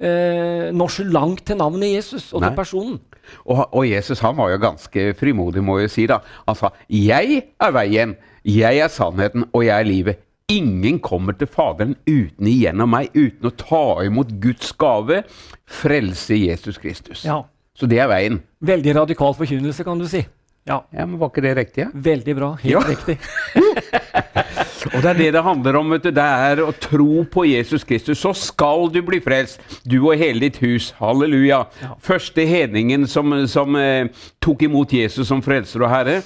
eh, 0.00 1.10
langt 1.12 1.44
til 1.46 1.56
navnet 1.56 1.94
Jesus 1.96 2.32
og 2.32 2.40
Nei. 2.42 2.50
til 2.50 2.56
personen. 2.56 3.00
Og, 3.46 3.68
og 3.74 3.86
Jesus 3.88 4.20
han 4.20 4.36
var 4.36 4.50
jo 4.50 4.58
ganske 4.62 5.14
frimodig, 5.18 5.62
må 5.64 5.78
jeg 5.80 5.90
si. 5.90 6.06
da. 6.06 6.18
Han 6.48 6.54
sa 6.56 6.70
'Jeg 6.88 7.42
er 7.60 7.70
veien, 7.72 8.16
jeg 8.44 8.78
er 8.78 8.88
sannheten, 8.88 9.44
og 9.52 9.64
jeg 9.64 9.80
er 9.80 9.84
livet'. 9.84 10.20
Ingen 10.48 10.98
kommer 11.00 11.32
til 11.32 11.46
Faderen 11.46 11.94
uten 12.06 12.46
igjennom 12.46 12.90
meg, 12.90 13.08
uten 13.14 13.46
å 13.48 13.56
ta 13.56 14.02
imot 14.04 14.28
Guds 14.40 14.72
gave, 14.72 15.22
frelse 15.66 16.34
Jesus 16.36 16.76
Kristus. 16.78 17.24
Ja. 17.24 17.42
Så 17.74 17.86
det 17.88 17.98
er 17.98 18.08
veien. 18.08 18.42
Veldig 18.60 18.94
radikal 18.96 19.32
forkynnelse, 19.34 19.84
kan 19.84 19.98
du 19.98 20.06
si. 20.06 20.26
Ja, 20.66 20.80
Ja, 20.92 21.06
men 21.06 21.18
Var 21.18 21.28
ikke 21.30 21.42
det 21.42 21.56
riktig? 21.56 21.78
Ja? 21.84 21.90
Veldig 21.94 22.36
bra. 22.36 22.52
Helt 22.54 22.70
Ja. 22.72 22.80
riktig. 22.80 23.18
Og 24.90 24.98
det 24.98 25.10
er 25.12 25.18
det 25.18 25.30
det 25.36 25.42
handler 25.46 25.78
om. 25.78 25.90
vet 25.94 26.06
du. 26.06 26.10
Det 26.14 26.28
er 26.46 26.62
å 26.64 26.72
tro 26.74 27.22
på 27.30 27.44
Jesus 27.46 27.84
Kristus. 27.86 28.18
Så 28.18 28.32
skal 28.34 28.88
du 28.92 29.00
bli 29.06 29.20
frelst, 29.22 29.62
du 29.86 30.00
og 30.00 30.18
hele 30.18 30.48
ditt 30.48 30.58
hus. 30.62 30.90
Halleluja. 30.98 31.62
Ja. 31.82 31.94
Første 32.02 32.46
hedningen 32.48 33.06
som, 33.06 33.34
som 33.46 33.76
eh, 33.78 34.10
tok 34.42 34.66
imot 34.66 34.92
Jesus 34.92 35.28
som 35.30 35.42
frelser 35.44 35.84
og 35.84 35.92
herre, 35.92 36.20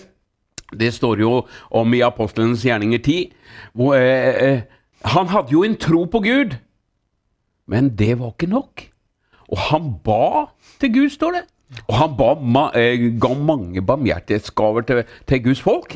det 0.74 0.92
står 0.96 1.20
jo 1.22 1.34
om 1.70 1.94
i 1.94 2.02
Apostelens 2.02 2.64
gjerninger 2.66 3.02
10. 3.02 3.32
Hvor, 3.76 3.94
eh, 3.94 4.40
eh, 4.48 4.60
han 5.12 5.28
hadde 5.30 5.54
jo 5.54 5.62
en 5.64 5.76
tro 5.76 6.04
på 6.10 6.22
Gud, 6.24 6.56
men 7.66 7.92
det 7.98 8.16
var 8.18 8.32
ikke 8.34 8.50
nok. 8.50 8.88
Og 9.52 9.58
han 9.70 9.92
ba 10.04 10.48
til 10.80 10.92
Gud, 10.94 11.10
står 11.14 11.38
det. 11.38 11.44
Og 11.86 11.94
han 11.98 12.16
ba, 12.18 12.34
ma, 12.38 12.68
eh, 12.74 13.10
ga 13.20 13.34
mange 13.34 13.82
barmhjertighetsgaver 13.82 14.86
til, 14.86 15.02
til 15.26 15.42
Guds 15.42 15.62
folk. 15.62 15.94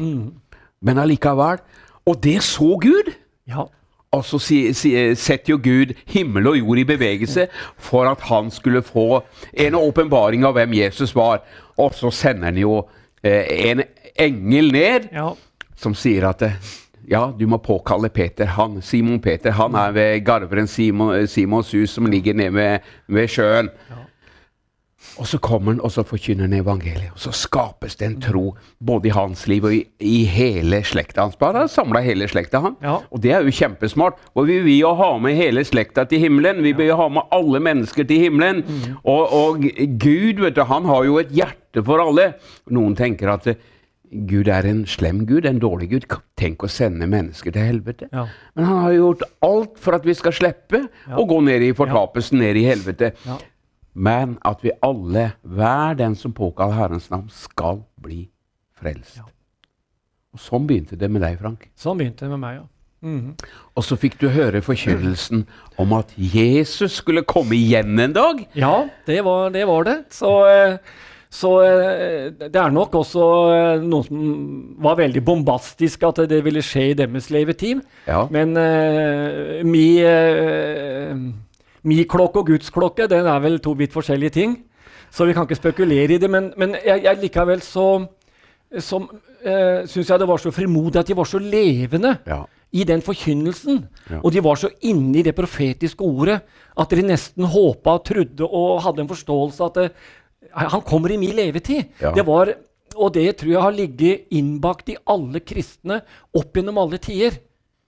Men 0.83 0.99
allikevel 0.99 1.63
Og 2.07 2.23
det 2.23 2.41
så 2.43 2.77
Gud! 2.81 3.13
Ja. 3.49 3.67
Og 4.11 4.25
så 4.27 4.41
si, 4.43 4.59
si, 4.75 4.91
setter 5.15 5.53
jo 5.53 5.61
Gud 5.63 5.93
himmel 6.11 6.49
og 6.51 6.57
jord 6.59 6.81
i 6.83 6.87
bevegelse 6.89 7.47
for 7.79 8.09
at 8.11 8.25
han 8.27 8.51
skulle 8.51 8.83
få 8.83 9.21
en 9.53 9.77
åpenbaring 9.79 10.43
av 10.47 10.57
hvem 10.59 10.75
Jesus 10.81 11.15
var. 11.15 11.45
Og 11.79 11.95
så 11.95 12.11
sender 12.11 12.51
han 12.51 12.59
jo 12.59 12.81
eh, 13.23 13.47
en 13.71 13.85
engel 14.19 14.73
ned 14.75 15.07
ja. 15.15 15.29
som 15.79 15.95
sier 15.95 16.27
at 16.27 16.43
ja, 17.11 17.23
du 17.39 17.47
må 17.51 17.61
påkalle 17.63 18.11
Peter. 18.11 18.51
Han, 18.59 18.81
Simon 18.83 19.21
Peter 19.23 19.55
han 19.55 19.79
er 19.79 19.95
ved 19.95 20.25
garveren 20.27 20.69
Simon, 20.71 21.27
Simons 21.31 21.71
hus 21.75 21.95
som 21.95 22.11
ligger 22.11 22.35
nede 22.35 22.55
ved, 22.55 22.91
ved 23.07 23.31
sjøen. 23.31 23.71
Og 25.21 25.27
så 25.29 25.39
kommer 25.43 25.75
han 25.75 25.81
og 25.85 25.93
så 25.95 26.05
forkynner 26.07 26.47
han 26.47 26.59
evangeliet. 26.61 27.13
Og 27.15 27.23
så 27.25 27.33
skapes 27.37 27.97
det 28.01 28.07
en 28.07 28.19
tro 28.23 28.45
både 28.85 29.11
i 29.11 29.15
hans 29.15 29.47
liv 29.51 29.65
og 29.67 29.75
i, 29.75 29.81
i 30.05 30.23
hele 30.29 30.83
slekta 30.87 31.25
hans. 31.25 31.39
Bare 31.41 31.67
samla 31.73 32.03
hele 32.05 32.29
slekta, 32.31 32.61
han. 32.65 32.77
Ja. 32.85 32.99
Og 33.11 33.23
det 33.25 33.33
er 33.35 33.45
jo 33.47 33.55
kjempesmart. 33.55 34.21
Og 34.35 34.49
vi 34.51 34.61
vil 34.67 34.79
jo 34.83 34.95
ha 35.01 35.11
med 35.23 35.39
hele 35.41 35.65
slekta 35.67 36.05
til 36.09 36.23
himmelen. 36.27 36.63
Vi 36.65 36.75
vil 36.77 36.93
jo 36.93 37.01
ha 37.01 37.09
med 37.13 37.33
alle 37.37 37.63
mennesker 37.65 38.07
til 38.09 38.27
himmelen. 38.27 38.63
Og, 39.03 39.23
og 39.33 39.67
Gud, 40.01 40.45
vet 40.45 40.57
du, 40.57 40.65
han 40.69 40.89
har 40.89 41.05
jo 41.09 41.21
et 41.23 41.35
hjerte 41.35 41.85
for 41.87 42.03
alle. 42.05 42.33
Noen 42.71 42.97
tenker 42.99 43.33
at 43.33 43.51
eh, 43.51 43.61
Gud 44.11 44.49
er 44.51 44.67
en 44.67 44.83
slem 44.91 45.23
Gud, 45.29 45.47
en 45.47 45.61
dårlig 45.63 45.93
Gud. 45.93 46.09
Tenk 46.41 46.65
å 46.67 46.71
sende 46.71 47.07
mennesker 47.11 47.55
til 47.55 47.69
helvete. 47.73 48.09
Ja. 48.13 48.27
Men 48.59 48.69
han 48.69 48.83
har 48.85 48.97
gjort 48.97 49.23
alt 49.47 49.79
for 49.81 49.97
at 49.97 50.09
vi 50.09 50.17
skal 50.19 50.35
slippe 50.35 50.85
å 51.15 51.25
gå 51.31 51.39
ned 51.47 51.63
i 51.63 51.77
fortapelsen, 51.77 52.43
ned 52.43 52.59
i 52.59 52.67
helvete. 52.67 53.15
Men 53.95 54.39
at 54.47 54.63
vi 54.65 54.73
alle, 54.87 55.33
hver 55.43 55.97
den 55.99 56.15
som 56.19 56.33
påkaller 56.37 56.79
Herrens 56.79 57.11
navn, 57.11 57.29
skal 57.33 57.83
bli 58.03 58.29
frelst. 58.79 59.19
Ja. 59.19 59.29
Og 60.31 60.43
Sånn 60.43 60.69
begynte 60.69 60.99
det 60.99 61.11
med 61.11 61.25
deg, 61.25 61.41
Frank. 61.41 61.67
Sånn 61.79 61.99
begynte 61.99 62.27
det 62.27 62.31
med 62.35 62.43
meg, 62.45 62.61
ja. 62.61 62.69
Mhm. 63.01 63.33
Og 63.75 63.85
så 63.87 63.97
fikk 63.97 64.19
du 64.21 64.29
høre 64.29 64.61
forkynnelsen 64.61 65.47
om 65.81 65.95
at 65.97 66.11
Jesus 66.21 66.99
skulle 67.01 67.25
komme 67.25 67.57
igjen 67.57 67.99
en 67.99 68.13
dag. 68.13 68.43
Ja, 68.55 68.91
det 69.07 69.23
var 69.25 69.51
det. 69.55 69.67
Var 69.67 69.87
det. 69.89 69.97
Så, 70.13 70.33
eh, 70.47 70.77
så 71.31 71.53
eh, 71.65 72.31
det 72.43 72.61
er 72.61 72.75
nok 72.75 72.95
også 73.01 73.25
eh, 73.55 73.87
noe 73.87 74.05
som 74.05 74.21
var 74.85 74.99
veldig 75.01 75.25
bombastisk 75.25 76.05
at 76.11 76.21
det 76.29 76.43
ville 76.45 76.61
skje 76.61 76.91
i 76.91 76.99
deres 76.99 77.31
levetid. 77.33 77.81
Ja. 78.07 78.27
Men 78.31 78.53
uh, 78.59 79.65
mi, 79.65 80.03
eh, 80.05 81.17
mi 81.85 82.03
klokke 82.05 82.43
og 82.43 82.47
Guds 82.47 82.71
klokke, 82.71 83.07
den 83.09 83.27
er 83.27 83.41
vel 83.41 83.59
to 83.65 83.73
vidt 83.79 83.93
forskjellige 83.93 84.31
ting. 84.37 84.59
Så 85.11 85.25
vi 85.27 85.33
kan 85.35 85.43
ikke 85.49 85.57
spekulere 85.59 86.15
i 86.15 86.19
det. 86.23 86.31
Men, 86.31 86.53
men 86.57 86.77
jeg, 86.85 87.03
jeg 87.05 87.19
likevel 87.23 87.63
så, 87.67 88.07
så 88.79 89.01
eh, 89.43 89.87
syns 89.91 90.11
jeg 90.13 90.21
det 90.23 90.29
var 90.29 90.39
så 90.43 90.53
frimodig 90.55 91.01
at 91.01 91.09
de 91.11 91.17
var 91.19 91.25
så 91.27 91.39
levende 91.43 92.17
Ja. 92.29 92.43
i 92.73 92.85
den 92.85 93.03
forkynnelsen. 93.03 93.81
Ja. 94.11 94.21
Og 94.23 94.33
de 94.33 94.43
var 94.45 94.55
så 94.61 94.69
inne 94.87 95.19
i 95.19 95.23
det 95.27 95.35
profetiske 95.35 96.05
ordet 96.07 96.41
at 96.79 96.91
de 96.95 97.03
nesten 97.03 97.45
håpa 97.51 97.97
og 97.99 98.05
trodde 98.07 98.47
og 98.47 98.83
hadde 98.85 99.03
en 99.03 99.11
forståelse 99.11 99.65
at 99.65 99.75
det, 99.81 99.89
han 100.55 100.81
kommer 100.87 101.11
i 101.11 101.17
min 101.19 101.35
levetid. 101.35 101.85
Ja. 102.01 102.13
Det 102.15 102.27
var, 102.27 102.53
og 102.97 103.15
det 103.15 103.37
tror 103.41 103.51
jeg 103.57 103.63
har 103.63 103.75
ligget 103.75 104.27
innbakt 104.31 104.89
i 104.95 104.97
alle 105.11 105.41
kristne 105.41 106.01
opp 106.35 106.55
gjennom 106.57 106.79
alle 106.79 106.99
tider. 107.03 107.41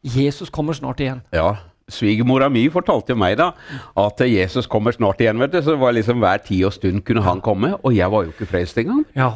Jesus 0.02 0.50
kommer 0.50 0.74
snart 0.74 1.00
igjen. 1.00 1.22
ja. 1.32 1.52
Svigermora 1.88 2.48
mi 2.48 2.68
fortalte 2.70 3.14
meg 3.18 3.36
da 3.38 3.50
at 3.96 4.20
Jesus 4.20 4.66
kommer 4.66 4.92
snart 4.92 5.20
igjen. 5.20 5.38
vet 5.38 5.52
du, 5.52 5.62
Så 5.62 5.70
det 5.74 5.80
var 5.80 5.92
liksom 5.92 6.18
hver 6.22 6.38
tid 6.44 6.64
og 6.64 6.72
stund 6.72 7.02
kunne 7.04 7.22
han 7.22 7.40
komme, 7.40 7.74
og 7.82 7.94
jeg 7.96 8.10
var 8.10 8.24
jo 8.24 8.30
ikke 8.30 8.46
frelst 8.46 8.78
engang. 8.78 9.04
Ja. 9.16 9.30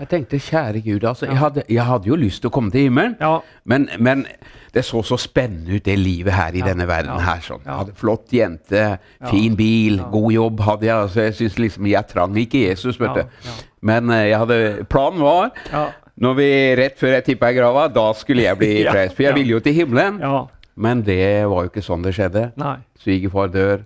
Jeg 0.00 0.08
tenkte 0.08 0.38
kjære 0.40 0.80
Gud, 0.82 1.04
altså, 1.04 1.26
jeg 1.26 1.36
hadde, 1.38 1.62
jeg 1.68 1.84
hadde 1.86 2.08
jo 2.08 2.16
lyst 2.16 2.40
til 2.42 2.48
å 2.50 2.52
komme 2.52 2.70
til 2.72 2.80
himmelen, 2.88 3.16
Ja. 3.20 3.38
men, 3.64 3.88
men 4.00 4.26
det 4.74 4.84
så 4.84 5.02
så 5.04 5.16
spennende 5.20 5.76
ut, 5.76 5.84
det 5.84 5.98
livet 5.98 6.32
her 6.32 6.50
i 6.54 6.58
Ja, 6.58 6.64
denne 6.72 6.86
verden 6.88 7.12
ja, 7.12 7.18
her. 7.20 7.40
sånn. 7.44 7.60
ja. 7.66 7.76
Hadde 7.78 7.92
flott 7.94 8.32
jente, 8.32 8.98
fin 9.30 9.54
bil, 9.54 10.00
god 10.10 10.32
jobb 10.32 10.60
hadde 10.60 10.86
jeg. 10.86 10.96
altså 10.96 11.20
Jeg 11.20 11.34
synes 11.34 11.58
liksom, 11.58 11.86
jeg 11.86 12.06
trang 12.08 12.34
ikke 12.36 12.64
Jesus, 12.68 12.98
vet 13.00 13.14
du. 13.14 13.20
ja. 13.44 13.50
Men 13.82 14.10
eh, 14.10 14.28
jeg 14.30 14.38
hadde, 14.38 14.86
planen 14.88 15.20
var, 15.20 15.50
Ja. 15.70 15.84
når 16.18 16.34
vi 16.34 16.48
rett 16.82 16.98
før 16.98 17.12
jeg 17.14 17.24
tippa 17.24 17.50
i 17.52 17.54
grava, 17.60 17.86
da 17.92 18.12
skulle 18.14 18.42
jeg 18.42 18.58
bli 18.58 18.82
Ja, 18.84 18.92
frelst. 18.92 19.14
For 19.14 19.22
jeg 19.22 19.30
ja. 19.30 19.34
ville 19.36 19.50
jo 19.52 19.60
til 19.60 19.74
himmelen. 19.74 20.18
ja. 20.20 20.46
Men 20.74 21.02
det 21.06 21.46
var 21.50 21.64
jo 21.64 21.70
ikke 21.72 21.84
sånn 21.84 22.04
det 22.04 22.14
skjedde. 22.16 22.50
Nei. 22.60 22.78
Svigerfar 23.00 23.50
dør 23.52 23.82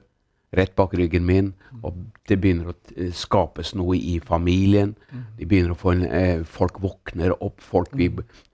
rett 0.56 0.74
bak 0.78 0.94
ryggen 0.94 1.26
min, 1.26 1.50
og 1.82 1.96
det 2.30 2.38
begynner 2.40 2.70
å 2.70 2.74
eh, 2.94 3.10
skapes 3.14 3.74
noe 3.76 3.96
i 3.98 4.16
familien. 4.24 4.94
De 5.36 5.48
begynner 5.48 5.74
å 5.74 5.78
få 5.78 5.92
en, 5.96 6.04
eh, 6.06 6.44
Folk 6.46 6.80
våkner 6.80 7.34
opp, 7.42 7.60
folk, 7.60 7.90
vi, 7.92 8.08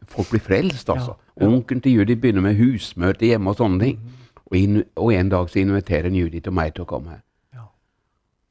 folk 0.09 0.33
blir 0.33 0.43
frelst, 0.43 0.89
altså. 0.89 1.17
Ja. 1.37 1.47
Onkelen 1.47 1.83
til 1.85 2.01
Judy 2.01 2.17
begynner 2.17 2.45
med 2.45 2.59
husmøte 2.59 3.29
hjemme 3.29 3.53
og 3.53 3.61
sånne 3.61 3.85
ting. 3.85 4.01
Og, 4.49 4.57
in, 4.59 4.83
og 4.97 5.13
en 5.15 5.31
dag 5.33 5.49
så 5.49 5.63
inviterer 5.63 6.13
Judith 6.13 6.51
og 6.51 6.57
meg 6.59 6.75
til 6.75 6.85
å 6.85 6.91
komme. 6.91 7.21
Ja. 7.55 7.69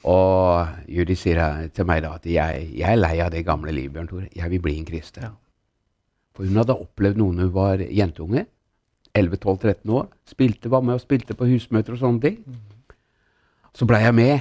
Og 0.10 0.88
Judy 0.90 1.18
sier 1.20 1.68
til 1.76 1.86
meg 1.90 2.02
da 2.06 2.16
at 2.18 2.26
jeg, 2.26 2.72
jeg 2.78 2.88
er 2.90 3.02
lei 3.02 3.20
av 3.22 3.34
det 3.34 3.46
gamle 3.46 3.74
livet, 3.76 3.94
Bjørn 3.98 4.10
Tore. 4.10 4.30
Jeg 4.34 4.54
vil 4.54 4.64
bli 4.64 4.78
en 4.80 4.88
kristen. 4.88 5.28
Ja. 5.28 5.36
For 6.38 6.48
hun 6.48 6.58
hadde 6.62 6.78
opplevd 6.80 7.20
noe 7.20 7.36
når 7.36 7.50
hun 7.50 7.56
var 7.58 7.84
jentunge. 7.86 8.48
11-12-13 9.18 9.89
år. 9.91 10.08
Spilte, 10.30 10.70
var 10.72 10.82
med 10.82 10.94
og 10.98 11.01
spilte 11.03 11.34
på 11.38 11.46
husmøter 11.50 11.94
og 11.98 12.00
sånne 12.01 12.22
ting. 12.24 12.38
Så 13.75 13.86
blei 13.88 14.01
jeg 14.03 14.15
med. 14.15 14.39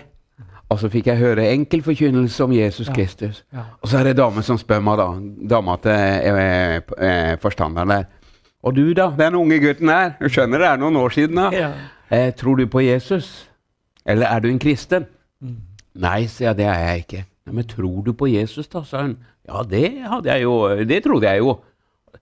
Og 0.70 0.78
så 0.78 0.86
fikk 0.90 1.08
jeg 1.10 1.18
høre 1.18 1.48
enkel 1.50 1.82
forkynnelse 1.82 2.44
om 2.44 2.52
Jesus 2.54 2.86
Ja. 2.86 2.94
Kristus. 2.94 3.44
Ja. 3.52 3.64
Og 3.82 3.88
så 3.90 3.98
er 3.98 4.04
det 4.10 4.16
dame 4.20 4.42
som 4.46 4.58
spør 4.58 4.80
meg, 4.86 4.98
da. 5.00 5.08
Dama 5.56 5.74
til 5.82 5.90
eh, 5.90 6.76
eh, 6.98 7.36
forstanderen 7.42 7.88
der. 7.90 8.04
Og 8.62 8.76
du, 8.76 8.92
da? 8.94 9.08
Den 9.18 9.34
unge 9.34 9.58
gutten 9.58 9.88
her. 9.88 10.12
Du 10.20 10.28
skjønner 10.28 10.58
det 10.62 10.68
er 10.68 10.76
noen 10.78 10.96
år 11.00 11.08
siden, 11.16 11.40
da. 11.40 11.48
Ja. 11.50 11.70
Eh, 12.10 12.30
tror 12.38 12.54
du 12.60 12.66
på 12.70 12.82
Jesus? 12.84 13.48
Eller 14.06 14.26
er 14.30 14.40
du 14.40 14.48
en 14.48 14.58
kristen? 14.62 15.06
Mm. 15.42 15.56
Nei, 15.94 16.26
sier 16.30 16.50
jeg, 16.52 16.56
det 16.60 16.66
er 16.70 16.78
jeg 16.86 16.98
ikke. 17.04 17.24
Nei, 17.46 17.54
Men 17.54 17.66
tror 17.66 18.04
du 18.06 18.12
på 18.12 18.28
Jesus, 18.30 18.68
da? 18.70 18.84
sa 18.86 19.02
hun. 19.02 19.16
Ja, 19.48 19.62
det 19.66 19.90
hadde 20.06 20.30
jeg 20.30 20.42
jo. 20.42 20.54
Det 20.86 21.02
trodde 21.04 21.26
jeg 21.26 21.38
jo. 21.42 21.56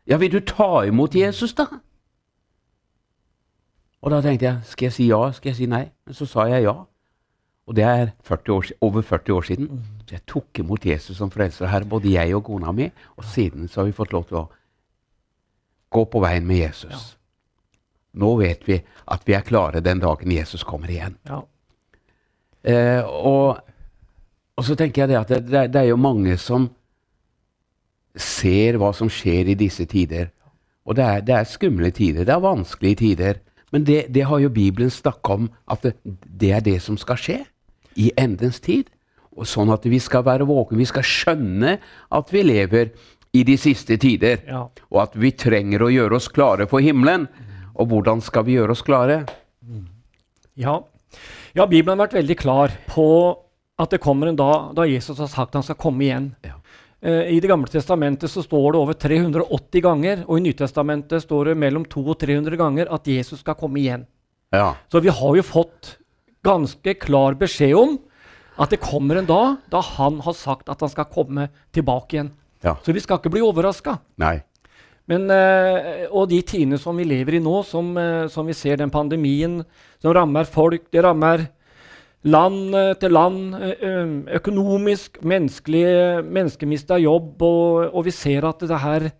Ja, 0.08 0.16
vil 0.16 0.32
du 0.32 0.40
ta 0.40 0.84
imot 0.88 1.14
Jesus, 1.14 1.52
da? 1.52 1.66
Og 4.02 4.12
da 4.14 4.20
tenkte 4.22 4.46
jeg, 4.46 4.60
skal 4.64 4.86
jeg 4.88 4.94
si 4.94 5.08
ja, 5.10 5.20
skal 5.34 5.50
jeg 5.50 5.58
si 5.58 5.68
nei? 5.70 5.84
Men 6.06 6.16
så 6.16 6.26
sa 6.28 6.46
jeg 6.50 6.66
ja. 6.68 6.76
Og 7.68 7.76
det 7.76 7.84
er 7.84 8.12
40 8.24 8.54
år, 8.54 8.70
over 8.80 9.02
40 9.02 9.34
år 9.34 9.46
siden. 9.50 9.82
Så 10.06 10.14
jeg 10.16 10.24
tok 10.30 10.62
imot 10.62 10.86
Jesus 10.86 11.18
som 11.18 11.30
frelser 11.30 11.68
her, 11.68 11.84
både 11.84 12.14
jeg 12.14 12.36
og 12.36 12.46
kona 12.46 12.72
mi. 12.72 12.88
Og 13.16 13.26
siden 13.28 13.68
så 13.68 13.82
har 13.82 13.90
vi 13.90 13.96
fått 13.96 14.14
lov 14.14 14.24
til 14.28 14.40
å 14.40 14.48
gå 15.92 16.04
på 16.08 16.22
veien 16.24 16.46
med 16.48 16.62
Jesus. 16.62 17.18
Nå 18.18 18.34
vet 18.40 18.64
vi 18.68 18.78
at 19.12 19.26
vi 19.28 19.36
er 19.36 19.44
klare 19.44 19.84
den 19.84 20.00
dagen 20.00 20.32
Jesus 20.32 20.64
kommer 20.64 20.90
igjen. 20.90 21.18
Ja. 21.28 21.42
Eh, 22.62 23.04
og, 23.04 23.60
og 24.56 24.64
så 24.64 24.74
tenker 24.78 25.04
jeg 25.04 25.12
det 25.12 25.18
at 25.20 25.34
det, 25.34 25.42
det, 25.50 25.66
det 25.74 25.82
er 25.82 25.90
jo 25.92 26.00
mange 26.00 26.38
som 26.40 26.70
ser 28.18 28.78
hva 28.80 28.94
som 28.96 29.10
skjer 29.12 29.52
i 29.52 29.58
disse 29.58 29.84
tider. 29.88 30.32
Og 30.88 30.96
det 30.96 31.04
er, 31.04 31.20
det 31.20 31.36
er 31.36 31.48
skumle 31.48 31.92
tider, 31.92 32.24
det 32.24 32.32
er 32.32 32.42
vanskelige 32.42 33.00
tider. 33.04 33.44
Men 33.74 33.84
det, 33.84 34.06
det 34.14 34.24
har 34.28 34.40
jo 34.40 34.52
Bibelen 34.52 34.90
snakka 34.92 35.40
om, 35.40 35.48
at 35.68 35.84
det, 35.84 35.96
det 36.04 36.52
er 36.56 36.64
det 36.64 36.78
som 36.84 36.98
skal 37.00 37.20
skje 37.20 37.38
i 37.98 38.10
endens 38.20 38.62
tid. 38.64 38.88
Og 39.38 39.46
sånn 39.46 39.70
at 39.70 39.84
vi 39.86 40.00
skal 40.02 40.24
være 40.26 40.48
våkne, 40.48 40.80
vi 40.80 40.88
skal 40.88 41.06
skjønne 41.06 41.76
at 42.14 42.32
vi 42.34 42.42
lever 42.46 42.90
i 43.36 43.44
de 43.46 43.58
siste 43.60 43.98
tider. 44.00 44.40
Ja. 44.48 44.64
Og 44.90 45.02
at 45.04 45.18
vi 45.18 45.32
trenger 45.36 45.84
å 45.84 45.92
gjøre 45.92 46.18
oss 46.18 46.30
klare 46.32 46.66
for 46.70 46.82
himmelen. 46.84 47.28
Og 47.78 47.92
hvordan 47.92 48.22
skal 48.24 48.46
vi 48.48 48.56
gjøre 48.56 48.74
oss 48.74 48.82
klare? 48.82 49.20
Ja. 50.58 50.80
ja, 51.54 51.66
Bibelen 51.66 51.94
har 51.94 52.08
vært 52.08 52.18
veldig 52.18 52.38
klar 52.40 52.74
på 52.90 53.06
at 53.78 53.92
det 53.94 54.00
kommer 54.02 54.26
en 54.26 54.38
dag 54.38 54.72
da 54.74 54.88
Jesus 54.88 55.20
har 55.22 55.30
sagt 55.30 55.54
han 55.54 55.66
skal 55.66 55.78
komme 55.78 56.02
igjen. 56.08 56.32
Ja. 56.46 56.56
Eh, 57.00 57.36
I 57.36 57.40
Det 57.40 57.48
gamle 57.48 57.70
testamentet 57.70 58.30
så 58.30 58.42
står 58.42 58.72
det 58.72 58.80
over 58.80 58.94
380 58.94 59.82
ganger, 59.82 60.24
og 60.26 60.38
i 60.38 60.44
Nytestamentet 60.48 61.22
står 61.22 61.52
det 61.52 61.58
mellom 61.58 61.84
200 61.84 62.10
og 62.10 62.18
300 62.18 62.58
ganger 62.58 62.92
at 62.92 63.06
Jesus 63.06 63.40
skal 63.40 63.54
komme 63.54 63.78
igjen. 63.78 64.06
Ja. 64.50 64.74
Så 64.90 65.02
vi 65.04 65.12
har 65.12 65.36
jo 65.36 65.44
fått 65.44 65.96
ganske 66.42 66.94
klar 66.98 67.36
beskjed 67.38 67.76
om 67.76 67.98
at 68.58 68.70
det 68.70 68.80
kommer 68.82 69.20
en 69.20 69.28
dag 69.28 69.56
da 69.70 69.80
han 69.80 70.18
har 70.24 70.34
sagt 70.34 70.70
at 70.72 70.80
han 70.82 70.90
skal 70.90 71.10
komme 71.12 71.48
tilbake 71.72 72.16
igjen. 72.16 72.32
ja. 72.62 72.76
Så 72.82 72.92
vi 72.92 73.00
skal 73.00 73.20
ikke 73.20 73.30
bli 73.30 73.44
overraska. 73.44 73.98
Men, 75.08 75.30
eh, 75.30 76.06
og 76.10 76.28
de 76.28 76.42
tidene 76.42 76.78
som 76.78 76.96
vi 76.96 77.04
lever 77.04 77.38
i 77.38 77.40
nå, 77.40 77.62
som, 77.64 77.96
eh, 77.96 78.26
som 78.28 78.46
vi 78.46 78.52
ser 78.52 78.76
den 78.76 78.90
pandemien 78.90 79.64
som 80.02 80.12
rammer 80.12 80.44
folk, 80.44 80.90
det 80.90 81.04
rammer 81.04 81.48
land 82.24 82.74
til 82.98 83.14
land, 83.14 83.54
eh, 83.54 84.12
økonomisk, 84.40 85.20
mennesker 85.22 86.66
mister 86.66 86.98
jobb, 86.98 87.42
og, 87.42 87.94
og 87.94 88.04
vi 88.08 88.10
ser 88.10 88.48
at 88.48 88.60
det 88.66 88.80
her 88.82 89.10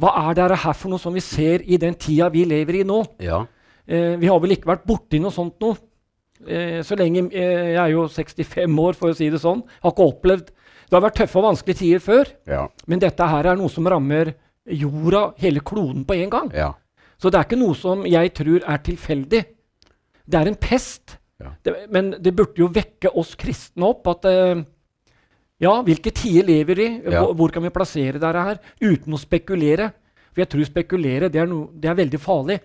Hva 0.00 0.10
er 0.30 0.34
det 0.34 0.58
her 0.64 0.72
for 0.74 0.90
noe 0.90 0.98
som 0.98 1.14
vi 1.14 1.20
ser 1.20 1.62
i 1.62 1.76
den 1.76 1.94
tida 1.94 2.30
vi 2.32 2.46
lever 2.48 2.80
i 2.80 2.86
nå? 2.88 3.02
Ja. 3.20 3.44
Eh, 3.86 4.16
vi 4.18 4.28
har 4.30 4.40
vel 4.40 4.54
ikke 4.56 4.70
vært 4.70 4.86
borti 4.88 5.20
noe 5.22 5.34
sånt 5.34 5.58
nå. 5.62 5.74
Eh, 6.42 6.80
så 6.82 6.96
lenge 6.98 7.28
eh, 7.30 7.72
Jeg 7.74 7.78
er 7.78 7.92
jo 7.92 8.08
65 8.10 8.78
år, 8.82 8.98
for 8.98 9.12
å 9.12 9.16
si 9.16 9.28
det 9.30 9.40
sånn. 9.42 9.62
Har 9.82 9.94
ikke 9.94 10.08
opplevd 10.10 10.50
Det 10.50 10.96
har 10.96 11.04
vært 11.04 11.18
tøffe 11.20 11.40
og 11.40 11.48
vanskelige 11.50 11.80
tider 11.82 12.02
før. 12.04 12.30
Ja. 12.48 12.66
Men 12.86 13.02
dette 13.02 13.26
her 13.30 13.48
er 13.48 13.58
noe 13.58 13.72
som 13.72 13.86
rammer 13.88 14.34
jorda, 14.68 15.32
hele 15.42 15.62
kloden, 15.64 16.04
på 16.06 16.18
en 16.20 16.30
gang. 16.30 16.50
Ja. 16.54 16.72
Så 17.18 17.30
det 17.30 17.38
er 17.38 17.46
ikke 17.46 17.58
noe 17.60 17.74
som 17.78 18.04
jeg 18.06 18.32
tror 18.36 18.64
er 18.68 18.82
tilfeldig. 18.84 19.42
Det 20.22 20.38
er 20.38 20.50
en 20.50 20.58
pest. 20.58 21.16
Ja. 21.42 21.52
Det, 21.66 21.74
men 21.94 22.12
det 22.22 22.34
burde 22.38 22.62
jo 22.62 22.68
vekke 22.72 23.10
oss 23.18 23.34
kristne 23.38 23.88
opp 23.88 24.06
at 24.12 24.28
uh, 24.30 24.62
Ja, 25.62 25.76
hvilke 25.86 26.10
tider 26.10 26.46
lever 26.48 26.78
vi 26.78 26.86
i? 26.88 27.00
Ja. 27.06 27.20
Hvor, 27.22 27.34
hvor 27.38 27.52
kan 27.54 27.62
vi 27.62 27.70
plassere 27.70 28.18
dette 28.18 28.44
her? 28.48 28.58
Uten 28.82 29.14
å 29.14 29.20
spekulere. 29.20 29.92
For 30.32 30.42
jeg 30.42 30.48
tror 30.50 30.64
spekulere 30.66 31.28
det 31.30 31.42
er, 31.42 31.46
no, 31.50 31.66
det 31.74 31.90
er 31.92 31.98
veldig 31.98 32.20
farlig. 32.22 32.56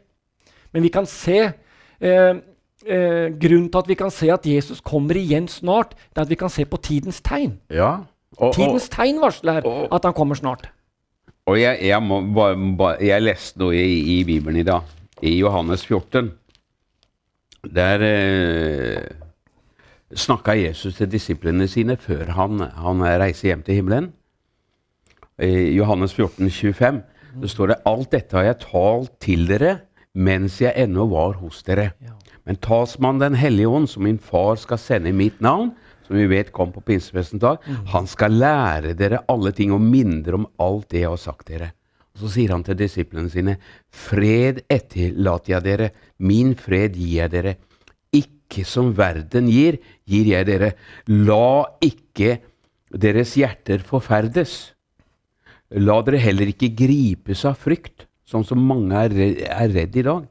Men 0.73 0.85
vi 0.85 0.89
kan 0.93 1.05
se 1.09 1.39
uh, 1.47 2.33
uh, 2.33 3.27
Grunnen 3.37 3.69
til 3.69 3.81
at 3.83 3.89
vi 3.91 3.97
kan 3.99 4.13
se 4.13 4.31
at 4.33 4.45
Jesus 4.49 4.81
kommer 4.81 5.17
igjen 5.19 5.47
snart, 5.51 5.93
det 6.13 6.21
er 6.21 6.25
at 6.25 6.31
vi 6.33 6.39
kan 6.39 6.49
se 6.53 6.65
på 6.65 6.77
tidens 6.81 7.21
tegn. 7.25 7.57
ja. 7.73 7.97
Og, 8.37 8.49
og, 8.49 8.55
Tidens 8.57 8.89
tegn 8.91 9.21
varsler 9.23 9.65
og- 9.65 9.87
at 9.95 10.03
han 10.03 10.13
kommer 10.13 10.35
snart. 10.35 10.67
og 11.47 11.55
jeg, 11.57 11.79
jeg, 11.87 12.01
må, 12.03 12.19
ba, 12.35 12.49
ba, 12.77 12.89
jeg 13.01 13.23
leste 13.23 13.57
noe 13.57 13.73
i, 13.73 14.19
i 14.19 14.23
Bibelen 14.27 14.59
i 14.59 14.65
dag, 14.67 14.83
i 15.23 15.31
Johannes 15.39 15.85
14. 15.87 16.27
Der 17.65 18.03
eh, 18.05 19.03
snakka 20.15 20.55
Jesus 20.55 20.95
til 20.99 21.09
disiplene 21.11 21.67
sine 21.67 21.97
før 21.99 22.31
han, 22.37 22.59
han 22.59 23.03
reiser 23.03 23.51
hjem 23.51 23.63
til 23.65 23.81
himmelen. 23.81 24.11
I 25.37 25.75
Johannes 25.77 26.13
14, 26.17 26.49
25, 26.49 27.01
det 27.41 27.49
står 27.51 27.67
det 27.73 27.81
alt 27.85 28.11
dette 28.13 28.37
har 28.37 28.47
jeg 28.47 28.61
talt 28.63 29.11
til 29.21 29.45
dere 29.49 29.75
mens 30.17 30.55
jeg 30.61 30.73
ennå 30.81 31.05
var 31.11 31.37
hos 31.37 31.61
dere. 31.67 31.91
Men 32.47 32.57
talsmann 32.63 33.19
Den 33.19 33.35
hellige 33.35 33.67
ånd, 33.67 33.87
som 33.89 34.03
min 34.03 34.17
far 34.17 34.55
skal 34.55 34.79
sende 34.81 35.09
i 35.09 35.13
mitt 35.13 35.41
navn, 35.41 35.75
som 36.07 36.15
vi 36.15 36.25
vet 36.31 36.53
kom 36.55 36.71
på 36.71 36.81
pinsefestens 36.81 37.41
dag, 37.43 37.57
han 37.91 38.07
skal 38.07 38.31
lære 38.31 38.95
dere 38.97 39.21
alle 39.29 39.51
ting 39.51 39.73
og 39.75 39.83
minne 39.83 40.23
dere 40.23 40.39
om 40.41 40.47
alt 40.57 40.89
det 40.91 41.03
jeg 41.03 41.11
har 41.11 41.21
sagt 41.21 41.51
dere. 41.51 41.73
Så 42.17 42.31
sier 42.33 42.53
han 42.55 42.63
til 42.65 42.77
disiplene 42.79 43.29
sine, 43.29 43.57
fred 43.93 44.63
etterlater 44.73 45.53
jeg 45.55 45.65
dere, 45.67 45.89
min 46.17 46.55
fred 46.57 46.97
gir 46.97 47.21
jeg 47.21 47.33
dere. 47.35 47.57
Ikke 48.15 48.63
som 48.65 48.93
verden 48.97 49.49
gir, 49.51 49.77
gir 50.09 50.31
jeg 50.31 50.47
dere. 50.49 50.71
La 51.07 51.67
ikke 51.83 52.39
deres 52.89 53.35
hjerter 53.37 53.83
forferdes. 53.85 54.55
La 55.77 55.99
dere 56.07 56.23
heller 56.23 56.49
ikke 56.49 56.71
gripes 56.79 57.43
av 57.45 57.59
frykt, 57.59 58.07
sånn 58.27 58.45
som 58.47 58.63
mange 58.63 58.95
er 58.95 59.13
er 59.51 59.73
redd 59.75 59.99
i 59.99 60.05
dag. 60.07 60.25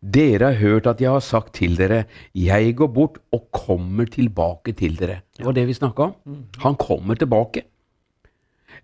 Dere 0.00 0.52
har 0.52 0.60
hørt 0.60 0.86
at 0.88 1.00
jeg 1.02 1.12
har 1.12 1.20
sagt 1.20 1.58
til 1.58 1.74
dere, 1.76 2.06
jeg 2.32 2.72
går 2.76 2.88
bort 2.88 3.18
og 3.36 3.50
kommer 3.52 4.08
tilbake 4.08 4.72
til 4.72 4.96
dere. 4.96 5.20
Det 5.36 5.44
var 5.44 5.56
det 5.56 5.66
vi 5.68 5.76
snakka 5.76 6.06
om. 6.06 6.38
Han 6.64 6.78
kommer 6.80 7.20
tilbake. 7.20 7.66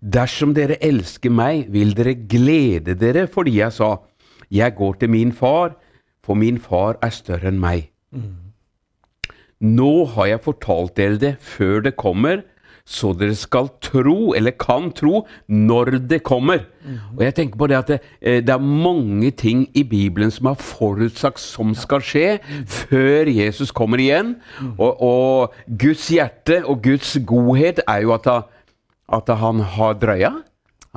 Dersom 0.01 0.53
dere 0.53 0.77
elsker 0.83 1.31
meg, 1.33 1.67
vil 1.73 1.93
dere 1.97 2.13
glede 2.29 2.95
dere 2.99 3.27
fordi 3.27 3.57
jeg 3.59 3.73
sa, 3.73 3.95
jeg 4.53 4.75
går 4.77 4.99
til 5.01 5.09
min 5.09 5.31
far, 5.35 5.73
for 6.23 6.35
min 6.35 6.59
far 6.59 6.97
er 7.03 7.09
større 7.15 7.47
enn 7.51 7.59
meg. 7.59 7.89
Nå 9.63 9.91
har 10.13 10.27
jeg 10.29 10.43
fortalt 10.45 10.93
dere 10.99 11.17
det 11.21 11.33
før 11.41 11.81
det 11.87 11.95
kommer, 11.97 12.43
så 12.87 13.09
dere 13.19 13.35
skal 13.35 13.67
tro, 13.83 14.31
eller 14.37 14.53
kan 14.55 14.91
tro, 14.95 15.25
når 15.51 15.97
det 16.07 16.21
kommer. 16.23 16.61
Og 17.17 17.23
jeg 17.25 17.35
tenker 17.35 17.59
på 17.59 17.67
Det 17.67 17.75
at 17.75 17.87
det, 17.91 17.97
eh, 18.21 18.39
det 18.39 18.49
er 18.53 18.63
mange 18.63 19.31
ting 19.31 19.65
i 19.75 19.83
Bibelen 19.83 20.31
som 20.31 20.45
er 20.53 20.61
forutsagt 20.61 21.39
som 21.43 21.73
skal 21.75 21.99
skje 21.99 22.37
før 22.65 23.27
Jesus 23.27 23.71
kommer 23.75 23.97
igjen. 23.99 24.37
Og, 24.77 25.01
og 25.03 25.53
Guds 25.67 26.07
hjerte 26.07 26.61
og 26.65 26.79
Guds 26.83 27.17
godhet 27.27 27.81
er 27.87 28.05
jo 28.05 28.13
at, 28.13 28.23
han- 28.25 28.43
at 29.13 29.29
han 29.39 29.59
har 29.75 29.99
drøya. 30.01 30.33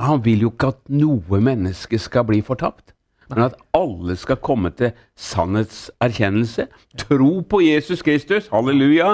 Han 0.00 0.22
vil 0.24 0.46
jo 0.46 0.54
ikke 0.54 0.72
at 0.74 0.80
noe 0.88 1.42
menneske 1.42 1.98
skal 2.00 2.26
bli 2.28 2.40
fortapt. 2.42 2.94
Men 3.30 3.44
at 3.44 3.54
alle 3.76 4.16
skal 4.18 4.40
komme 4.42 4.72
til 4.74 4.90
sannhetserkjennelse. 5.14 6.64
Tro 6.98 7.28
på 7.46 7.60
Jesus 7.62 8.02
Kristus. 8.02 8.48
Halleluja. 8.50 9.12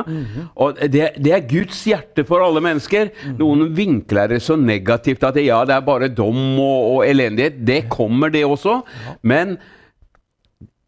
Og 0.57 0.79
det, 0.81 1.11
det 1.21 1.35
er 1.37 1.45
Guds 1.51 1.83
hjerte 1.85 2.25
for 2.25 2.41
alle 2.41 2.63
mennesker. 2.65 3.11
Noen 3.37 3.69
vinkler 3.77 4.33
det 4.33 4.41
så 4.47 4.57
negativt 4.57 5.27
at 5.29 5.37
ja, 5.43 5.61
det 5.69 5.77
er 5.77 5.85
bare 5.85 6.09
dom 6.09 6.57
og, 6.57 6.79
og 6.95 7.05
elendighet. 7.05 7.61
Det 7.69 7.83
kommer, 7.93 8.33
det 8.33 8.47
også. 8.49 8.81
Men 9.21 9.59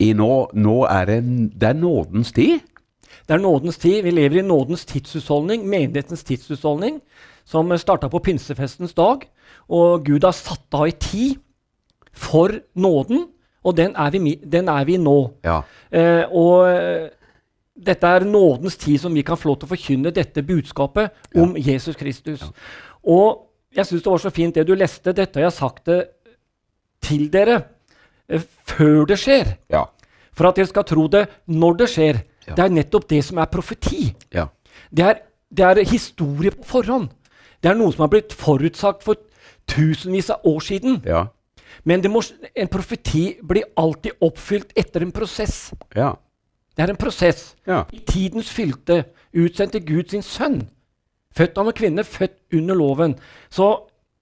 i 0.00 0.14
nå, 0.16 0.32
nå 0.54 0.80
er 0.88 1.12
det, 1.12 1.20
det 1.58 1.68
er 1.74 1.76
nådens 1.76 2.32
tid. 2.32 2.64
Det 3.28 3.36
er 3.36 3.44
nådens 3.44 3.76
tid. 3.82 4.00
Vi 4.06 4.14
lever 4.14 4.40
i 4.40 4.46
nådens 4.46 4.86
tidshusholdning, 4.88 5.68
menighetens 5.68 6.24
tidshusholdning, 6.24 7.02
som 7.48 7.72
starta 7.80 8.10
på 8.12 8.20
pinsefestens 8.24 8.94
dag. 8.96 9.24
Og 9.72 10.04
Gud 10.04 10.26
har 10.26 10.36
satt 10.36 10.74
av 10.76 10.86
ei 10.88 10.94
tid 10.96 11.38
for 12.12 12.52
nåden, 12.76 13.28
og 13.64 13.76
den 13.76 13.94
er 13.96 14.10
vi, 14.14 14.34
den 14.42 14.68
er 14.68 14.84
vi 14.88 14.96
nå. 15.00 15.16
Ja. 15.44 15.62
Eh, 15.90 16.24
og 16.28 16.68
eh, 16.68 17.08
dette 17.78 18.10
er 18.10 18.26
nådens 18.26 18.76
tid 18.80 18.98
som 19.00 19.14
vi 19.14 19.24
kan 19.26 19.38
få 19.38 19.52
lov 19.52 19.60
til 19.60 19.68
å 19.68 19.72
forkynne 19.74 20.14
dette 20.14 20.42
budskapet 20.46 21.36
om 21.38 21.56
Jesus 21.56 21.96
Kristus. 21.96 22.42
Og 23.06 23.44
jeg 23.74 23.86
syns 23.86 24.04
det 24.04 24.12
var 24.12 24.22
så 24.22 24.32
fint 24.34 24.56
det 24.56 24.66
du 24.66 24.74
leste. 24.76 25.14
Dette 25.14 25.38
har 25.38 25.48
jeg 25.48 25.58
sagt 25.58 25.86
det 25.90 26.00
til 27.04 27.28
dere 27.32 27.60
eh, 28.28 28.42
før 28.68 29.06
det 29.08 29.20
skjer. 29.20 29.54
Ja. 29.72 29.86
For 30.36 30.50
at 30.50 30.58
dere 30.58 30.70
skal 30.70 30.86
tro 30.86 31.06
det 31.10 31.26
når 31.50 31.80
det 31.82 31.90
skjer. 31.94 32.20
Ja. 32.48 32.56
Det 32.56 32.64
er 32.64 32.76
nettopp 32.80 33.08
det 33.10 33.22
som 33.26 33.40
er 33.40 33.50
profeti. 33.52 34.12
ja. 34.34 34.48
Det 34.94 35.04
er, 35.04 35.16
det 35.50 35.64
er 35.64 35.80
historie 35.84 36.52
på 36.54 36.64
forhånd. 36.64 37.08
Det 37.62 37.70
er 37.70 37.78
noe 37.78 37.92
som 37.94 38.04
har 38.06 38.12
blitt 38.12 38.34
forutsagt 38.36 39.02
for 39.06 39.18
tusenvis 39.68 40.30
av 40.30 40.46
år 40.46 40.60
siden. 40.64 41.02
Ja. 41.06 41.26
Men 41.84 42.02
det 42.02 42.10
må, 42.10 42.22
en 42.54 42.70
profeti 42.70 43.38
blir 43.42 43.68
alltid 43.76 44.18
oppfylt 44.24 44.72
etter 44.78 45.04
en 45.04 45.12
prosess. 45.12 45.70
Ja. 45.96 46.14
Det 46.76 46.84
er 46.84 46.92
en 46.94 47.00
prosess. 47.00 47.54
Ja. 47.66 47.84
I 47.92 48.00
tidens 48.06 48.50
fylte 48.54 49.04
utsendte 49.34 49.80
Gud 49.80 50.10
sin 50.10 50.22
sønn. 50.22 50.62
Født 51.36 51.58
av 51.58 51.68
en 51.68 51.76
kvinne, 51.76 52.04
født 52.04 52.38
under 52.54 52.78
loven. 52.78 53.16
Så 53.50 53.68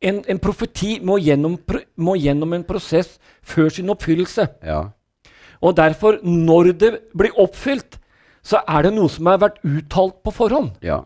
en, 0.00 0.23
en 0.28 0.40
profeti 0.43 0.99
må 1.05 1.19
gjennom, 1.23 1.59
må 1.97 2.16
gjennom 2.21 2.52
en 2.57 2.64
prosess 2.64 3.16
før 3.43 3.69
sin 3.73 3.93
oppfyllelse. 3.93 4.49
ja. 4.64 4.85
Og 5.64 5.73
derfor, 5.76 6.19
når 6.23 6.73
det 6.76 6.90
blir 7.16 7.38
oppfylt, 7.40 7.97
så 8.45 8.61
er 8.69 8.85
det 8.85 8.90
noe 8.93 9.09
som 9.11 9.26
har 9.26 9.38
vært 9.40 9.62
uttalt 9.64 10.19
på 10.23 10.31
forhånd. 10.31 10.75
ja. 10.85 11.00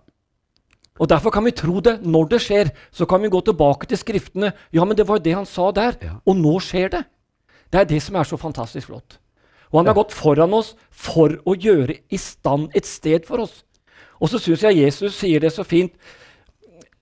Og 1.00 1.09
Derfor 1.09 1.33
kan 1.33 1.47
vi 1.47 1.54
tro 1.57 1.80
det 1.80 1.97
når 2.04 2.28
det 2.35 2.42
skjer. 2.45 2.71
Så 2.92 3.07
kan 3.09 3.23
vi 3.23 3.33
gå 3.33 3.40
tilbake 3.40 3.88
til 3.88 3.99
skriftene. 4.00 4.52
Ja, 4.73 4.85
men 4.85 4.97
det 4.97 5.09
var 5.09 5.19
jo 5.19 5.25
det 5.25 5.35
han 5.38 5.49
sa 5.49 5.71
der. 5.73 5.97
Ja. 6.04 6.19
Og 6.28 6.37
nå 6.37 6.59
skjer 6.61 6.92
det. 6.92 7.02
Det 7.73 7.80
er 7.80 7.88
det 7.88 8.02
som 8.04 8.19
er 8.21 8.28
så 8.28 8.37
fantastisk 8.37 8.90
flott. 8.90 9.16
Og 9.71 9.80
han 9.80 9.88
har 9.88 9.97
gått 9.97 10.12
foran 10.12 10.52
oss 10.52 10.75
for 10.90 11.38
å 11.47 11.54
gjøre 11.54 12.00
i 12.11 12.19
stand 12.21 12.75
et 12.76 12.88
sted 12.88 13.25
for 13.25 13.47
oss. 13.47 13.62
Og 14.21 14.28
så 14.28 14.40
syns 14.42 14.66
jeg 14.66 14.83
Jesus 14.83 15.16
sier 15.16 15.40
det 15.40 15.52
så 15.54 15.64
fint. 15.64 15.95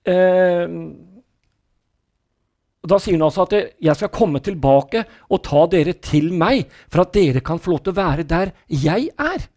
Eh, 0.07 0.69
da 2.89 2.99
sier 3.03 3.17
han 3.19 3.27
altså 3.27 3.43
at 3.43 3.75
'jeg 3.83 3.97
skal 3.97 4.09
komme 4.09 4.41
tilbake 4.41 5.05
og 5.29 5.43
ta 5.43 5.67
dere 5.67 5.93
til 5.95 6.31
meg', 6.33 6.69
for 6.89 7.01
at 7.01 7.13
dere 7.13 7.41
kan 7.41 7.59
få 7.59 7.73
lov 7.73 7.81
til 7.83 7.93
å 7.93 8.01
være 8.01 8.23
der 8.23 8.53
jeg 8.69 9.11
er. 9.19 9.49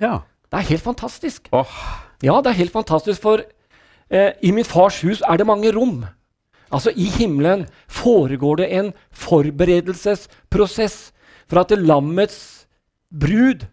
ja. 0.00 0.22
Det 0.50 0.58
er 0.58 0.66
helt 0.66 0.82
fantastisk. 0.82 1.48
Oh. 1.52 1.70
Ja, 2.22 2.40
det 2.42 2.50
er 2.50 2.58
helt 2.58 2.72
fantastisk, 2.72 3.22
for 3.22 3.38
eh, 4.10 4.32
i 4.42 4.52
min 4.52 4.64
fars 4.64 5.00
hus 5.02 5.22
er 5.28 5.36
det 5.40 5.46
mange 5.46 5.72
rom. 5.74 6.04
Altså, 6.72 6.92
i 6.94 7.04
himmelen 7.04 7.66
foregår 7.88 8.56
det 8.62 8.68
en 8.78 8.92
forberedelsesprosess 9.90 11.12
for 11.50 11.60
at 11.64 11.72
lammets 11.78 12.66
brud 13.10 13.64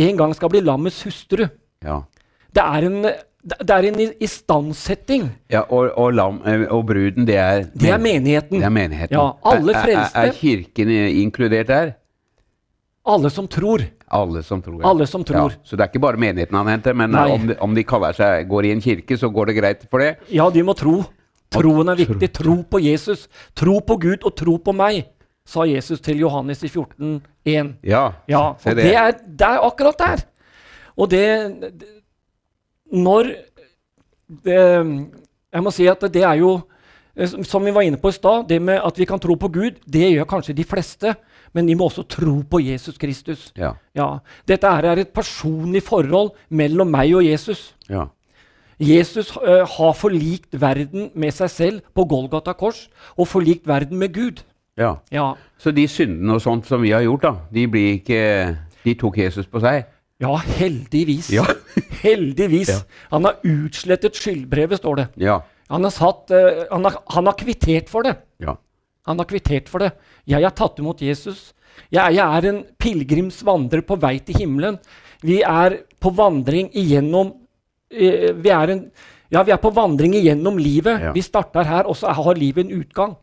en 0.00 0.16
gang 0.18 0.34
skal 0.34 0.50
bli 0.50 0.60
lammets 0.64 1.02
hustru. 1.06 1.46
ja. 1.84 2.00
Det 2.50 2.62
er 2.66 2.82
en, 2.88 3.02
det 3.46 3.70
er 3.70 3.84
en 3.86 4.00
istandsetting. 4.20 5.28
ja 5.50 5.60
og, 5.70 5.92
og, 5.98 6.12
lam, 6.12 6.40
eh, 6.44 6.64
og 6.74 6.86
bruden, 6.88 7.26
det 7.28 7.36
er 7.38 7.60
Det 7.78 7.88
er 7.94 7.98
menigheten. 8.02 8.58
Det 8.58 8.66
er 8.66 8.74
menigheten. 8.74 9.14
Ja, 9.16 9.28
alle 9.46 9.72
frelste. 9.74 10.18
er- 10.18 10.24
Er, 10.24 10.26
er 10.26 10.32
kirken 10.32 10.90
inkludert 10.90 11.68
der? 11.68 11.92
Alle 13.06 13.30
som 13.30 13.46
tror. 13.46 13.78
Alle 14.10 14.42
som 14.42 14.62
tror. 14.62 14.80
Alle 14.84 15.06
som 15.06 15.22
tror. 15.24 15.52
Ja, 15.52 15.60
så 15.64 15.76
det 15.76 15.84
er 15.84 15.90
ikke 15.92 16.00
bare 16.02 16.18
menigheten 16.18 16.56
han 16.58 16.66
henter, 16.66 16.94
men 16.98 17.12
Nei. 17.14 17.28
eh, 17.28 17.34
om 17.34 17.46
de, 17.46 17.56
om 17.68 17.74
de 17.74 17.84
kaller 17.86 18.12
seg, 18.16 18.48
går 18.50 18.66
i 18.66 18.72
en 18.74 18.80
kirke, 18.82 19.16
så 19.18 19.28
går 19.32 19.46
det 19.46 19.56
greit 19.60 19.84
for 19.90 20.02
det? 20.02 20.16
Ja, 20.34 20.48
de 20.50 20.62
må 20.66 20.74
tro. 20.74 21.04
Troen 21.50 21.88
er 21.88 21.96
viktig. 21.98 22.28
Tro 22.32 22.56
på 22.62 22.80
Jesus. 22.82 23.28
Tro 23.58 23.80
på 23.80 23.96
Gud 24.02 24.22
og 24.26 24.34
tro 24.38 24.56
på 24.58 24.74
meg, 24.74 25.04
sa 25.46 25.62
Jesus 25.66 26.00
til 26.00 26.18
Johannes 26.22 26.62
i 26.62 26.68
14,1. 26.70 27.72
Ja, 27.86 28.02
Ja, 28.30 28.42
se 28.62 28.70
og 28.70 28.76
det 28.76 28.92
er, 28.94 29.12
det 29.26 29.46
er 29.46 29.62
akkurat 29.66 29.98
der. 29.98 30.24
Og 30.96 31.10
det, 31.10 31.24
det 31.60 31.88
Når 32.92 33.30
det, 34.44 34.58
Jeg 35.52 35.62
må 35.62 35.70
si 35.74 35.86
at 35.90 36.00
det 36.12 36.22
er 36.22 36.34
jo 36.38 36.60
eh, 37.16 37.26
som- 37.26 37.44
Som 37.44 37.64
vi 37.64 37.70
var 37.74 37.82
inne 37.82 37.96
på 37.96 38.08
i 38.08 38.12
stad, 38.12 38.46
det 38.48 38.60
med 38.62 38.80
at 38.84 38.98
vi 38.98 39.04
kan 39.04 39.18
tro 39.18 39.34
på 39.34 39.48
Gud, 39.52 39.80
det 39.86 40.12
gjør 40.14 40.24
kanskje 40.26 40.54
de 40.54 40.64
fleste. 40.64 41.14
Men 41.52 41.66
de 41.66 41.74
må 41.74 41.88
også 41.90 42.04
tro 42.06 42.42
på 42.50 42.60
Jesus 42.62 42.98
Kristus. 42.98 43.52
Ja, 43.58 43.72
Ja, 43.96 44.18
Dette 44.48 44.66
er 44.66 44.98
et 44.98 45.12
personlig 45.12 45.82
forhold 45.82 46.30
mellom 46.50 46.90
meg 46.90 47.14
og 47.14 47.24
Jesus. 47.24 47.74
ja. 47.88 48.06
Jesus 48.80 49.34
uh, 49.36 49.66
har 49.68 49.92
forlikt 49.92 50.56
verden 50.56 51.10
med 51.14 51.34
seg 51.36 51.50
selv 51.52 51.80
på 51.94 52.06
Golgata 52.08 52.54
kors, 52.56 52.86
og 53.18 53.28
forlikt 53.28 53.66
verden 53.68 53.98
med 53.98 54.14
Gud. 54.14 54.40
ja. 54.78 54.94
Ja, 55.12 55.34
Så 55.58 55.70
de 55.70 55.86
syndene 55.88 56.32
og 56.34 56.40
sånt 56.40 56.66
som 56.66 56.80
vi 56.82 56.90
har 56.90 57.02
gjort, 57.02 57.22
da, 57.22 57.34
de 57.52 57.66
blir 57.68 57.98
ikke 58.00 58.56
De 58.84 58.94
tok 58.94 59.18
Jesus 59.18 59.46
på 59.46 59.60
seg? 59.60 59.84
ja 60.20 60.36
heldigvis. 60.36 61.30
Ja. 61.32 61.44
heldigvis. 62.04 62.70
Han 63.10 63.24
har 63.24 63.36
utslettet 63.44 64.16
skyldbrevet, 64.16 64.78
står 64.78 64.96
det. 64.96 65.06
Ja. 65.16 65.38
Han 65.70 65.82
har, 65.82 65.90
satt, 65.90 66.30
uh, 66.32 66.64
han, 66.72 66.84
har, 66.84 67.02
han 67.10 67.26
har 67.26 67.36
kvittert 67.36 67.88
for 67.88 68.02
det. 68.02 68.16
Han 69.08 69.18
har 69.18 69.28
kvittert 69.30 69.68
for 69.72 69.78
det. 69.84 69.92
Jeg 70.28 70.42
har 70.44 70.50
tatt 70.56 70.78
imot 70.82 71.00
Jesus. 71.02 71.52
Jeg, 71.90 72.16
jeg 72.18 72.24
er 72.26 72.48
en 72.50 72.64
pilegrimsvandrer 72.78 73.82
på 73.86 73.96
vei 74.02 74.18
til 74.24 74.36
himmelen. 74.42 74.76
Vi 75.24 75.40
er 75.46 75.80
på 76.00 76.12
vandring 76.16 76.68
igjennom 76.76 77.32
eh, 77.92 78.30
vi, 78.36 78.52
er 78.52 78.74
en, 78.76 78.84
ja, 79.32 79.42
vi 79.46 79.52
er 79.54 79.60
på 79.62 79.72
vandring 79.76 80.14
igjennom 80.18 80.58
livet. 80.60 81.00
Ja. 81.08 81.12
Vi 81.16 81.24
starter 81.24 81.66
her, 81.68 81.88
og 81.90 81.96
så 81.98 82.12
har 82.14 82.38
livet 82.38 82.66
en 82.66 82.78
utgang. 82.80 83.16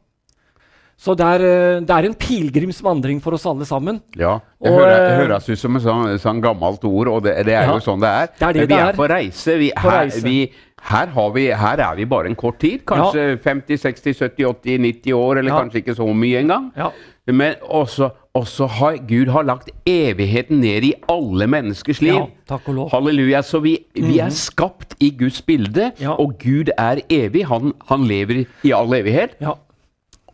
Så 0.98 1.14
det 1.14 1.26
er, 1.30 1.44
eh, 1.46 1.80
det 1.86 1.94
er 1.94 2.08
en 2.10 2.16
pilegrimsvandring 2.18 3.20
for 3.22 3.38
oss 3.38 3.46
alle 3.46 3.66
sammen. 3.70 4.00
Ja, 4.18 4.40
det 4.58 4.72
Og, 4.72 4.80
hører, 4.80 5.12
høres 5.22 5.50
ut 5.50 5.60
som 5.62 5.76
et 5.78 5.84
sånn, 5.86 6.16
sånn 6.24 6.42
gammelt 6.42 6.84
ord, 6.90 7.12
og 7.14 7.20
det, 7.28 7.36
det 7.46 7.54
er 7.54 7.68
Ja, 7.70 7.76
jo 7.78 7.84
sånn 7.86 8.02
det 8.02 8.10
er. 8.10 8.32
det 8.34 8.48
er 8.48 8.54
det 8.58 8.64
Men 8.64 8.72
vi 8.72 8.82
er 8.88 8.98
på 8.98 9.10
reise. 9.12 9.58
Vi, 9.62 9.70
På 9.78 9.92
her, 9.92 10.00
reise. 10.08 10.24
Vi, 10.26 10.40
her, 10.88 11.08
har 11.12 11.30
vi, 11.36 11.46
her 11.52 11.82
er 11.84 11.96
vi 11.96 12.06
bare 12.06 12.30
en 12.30 12.36
kort 12.36 12.60
tid. 12.64 12.80
Kanskje 12.88 13.38
50, 13.44 13.82
60, 13.82 14.20
70, 14.20 14.46
80, 14.64 14.78
90 14.80 15.14
år, 15.14 15.38
eller 15.42 15.52
Ja. 15.54 15.60
kanskje 15.62 15.82
ikke 15.84 15.96
så 15.96 16.08
mye 16.14 16.40
engang. 16.40 16.72
Ja. 16.78 16.88
Men 17.28 17.56
også, 17.62 18.10
også 18.34 18.68
har 18.68 18.96
Gud 19.10 19.28
har 19.34 19.44
lagt 19.44 19.70
evigheten 19.86 20.62
ned 20.62 20.84
i 20.88 20.94
alle 21.12 21.48
menneskers 21.48 22.00
liv. 22.02 22.14
Ja, 22.14 22.26
takk 22.48 22.70
og 22.70 22.74
lov. 22.76 22.90
Halleluja. 22.94 23.42
Så 23.44 23.60
vi, 23.60 23.74
vi 23.96 24.20
er 24.24 24.30
skapt 24.30 24.96
i 25.04 25.10
Guds 25.20 25.42
bilde, 25.42 25.92
Ja. 26.00 26.12
og 26.16 26.38
Gud 26.40 26.72
er 26.78 27.02
evig. 27.10 27.46
Han, 27.48 27.74
han 27.90 28.08
lever 28.08 28.46
i 28.64 28.72
all 28.72 28.94
evighet. 28.96 29.36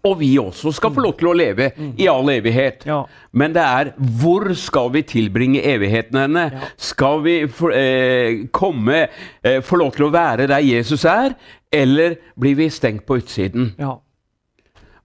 Og 0.03 0.17
vi 0.19 0.33
også 0.41 0.73
skal 0.75 0.91
få 0.91 1.03
lov 1.05 1.13
til 1.19 1.29
å 1.31 1.35
leve 1.37 1.69
i 1.95 2.09
all 2.11 2.27
evighet. 2.33 2.81
Ja. 2.89 3.03
Men 3.31 3.53
det 3.55 3.63
er 3.63 3.91
hvor 4.19 4.49
skal 4.59 4.89
vi 4.91 5.03
tilbringe 5.07 5.61
evigheten 5.63 6.19
henne? 6.19 6.47
Ja. 6.51 6.71
Skal 6.75 7.21
vi 7.23 7.37
eh, 7.47 8.41
komme, 8.51 9.05
eh, 9.43 9.61
få 9.63 9.79
lov 9.79 9.93
til 9.95 10.09
å 10.09 10.13
være 10.13 10.49
der 10.51 10.65
Jesus 10.67 11.05
er, 11.07 11.37
eller 11.71 12.17
blir 12.35 12.59
vi 12.59 12.67
stengt 12.69 13.05
på 13.07 13.21
utsiden? 13.21 13.71
Ja. 13.79 13.95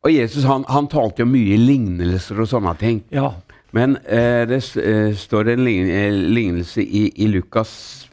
Og 0.03 0.15
Jesus 0.15 0.45
han, 0.47 0.65
han 0.71 0.91
talte 0.91 1.23
jo 1.23 1.31
mye 1.31 1.57
lignelser 1.63 2.43
og 2.43 2.51
sånne 2.51 2.75
ting. 2.81 3.05
ja. 3.15 3.31
Men 3.77 3.99
eh, 4.09 4.47
det 4.49 4.63
eh, 4.81 5.11
står 5.13 5.51
en 5.53 5.67
eh, 5.69 6.13
lignelse 6.13 6.81
i, 6.81 7.03
i 7.21 7.27
Lukas 7.29 8.09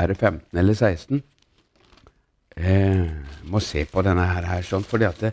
Er 0.00 0.08
det 0.08 0.16
15 0.16 0.58
eller 0.58 0.74
16? 0.74 1.22
Eh, 2.56 3.02
må 3.52 3.60
se 3.60 3.84
på 3.84 4.02
denne 4.02 4.24
her, 4.24 4.46
her 4.48 4.64
sånn, 4.64 4.86
fordi 4.86 5.04
at 5.04 5.20
det, 5.20 5.32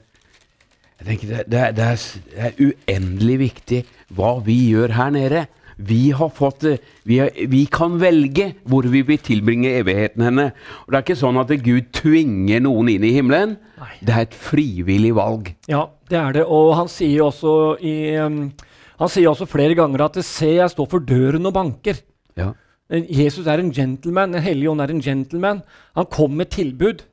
jeg 1.02 1.08
tenker 1.08 1.32
det, 1.32 1.46
det, 1.50 1.62
det, 1.80 1.86
er, 1.88 2.04
det 2.30 2.46
er 2.46 2.60
uendelig 2.62 3.38
viktig 3.42 3.80
hva 4.14 4.36
vi 4.46 4.58
gjør 4.70 4.94
her 4.94 5.10
nede. 5.16 5.48
Vi, 5.82 6.12
har 6.14 6.30
fått, 6.30 6.68
eh, 6.70 6.84
vi, 7.10 7.18
har, 7.24 7.32
vi 7.50 7.64
kan 7.74 7.96
velge 7.98 8.52
hvor 8.70 8.86
vi 8.86 9.02
vil 9.08 9.18
tilbringe 9.26 9.72
evigheten 9.80 10.28
henne. 10.28 10.46
Og 10.86 10.94
Det 10.94 11.00
er 11.00 11.06
ikke 11.08 11.18
sånn 11.24 11.42
at 11.42 11.56
Gud 11.66 11.90
tvinger 11.98 12.62
noen 12.62 12.94
inn 12.94 13.08
i 13.08 13.16
himmelen. 13.16 13.58
Nei. 13.82 13.92
Det 13.98 14.14
er 14.14 14.28
et 14.28 14.38
frivillig 14.38 15.16
valg. 15.18 15.50
Ja, 15.72 15.88
det 16.12 16.22
er 16.22 16.38
det. 16.38 16.46
Og 16.46 16.76
han 16.78 16.92
sier 16.92 17.26
også, 17.32 17.56
i, 17.82 17.96
han 18.22 19.10
sier 19.10 19.32
også 19.34 19.50
flere 19.50 19.74
ganger 19.80 20.06
at 20.06 20.22
'se, 20.22 20.54
jeg 20.62 20.70
står 20.70 20.92
for 20.92 21.02
døren 21.02 21.50
og 21.50 21.58
banker'. 21.58 22.04
Ja. 22.38 22.54
Eh, 22.94 23.10
Jesus 23.10 23.48
er 23.48 23.58
en 23.58 23.74
gentleman. 23.74 24.38
Den 24.38 24.46
hellige 24.46 24.70
ånd 24.70 24.86
er 24.86 24.94
en 24.94 25.02
gentleman. 25.02 25.64
Han 25.96 26.06
kom 26.06 26.38
med 26.38 26.54
tilbud. 26.54 27.08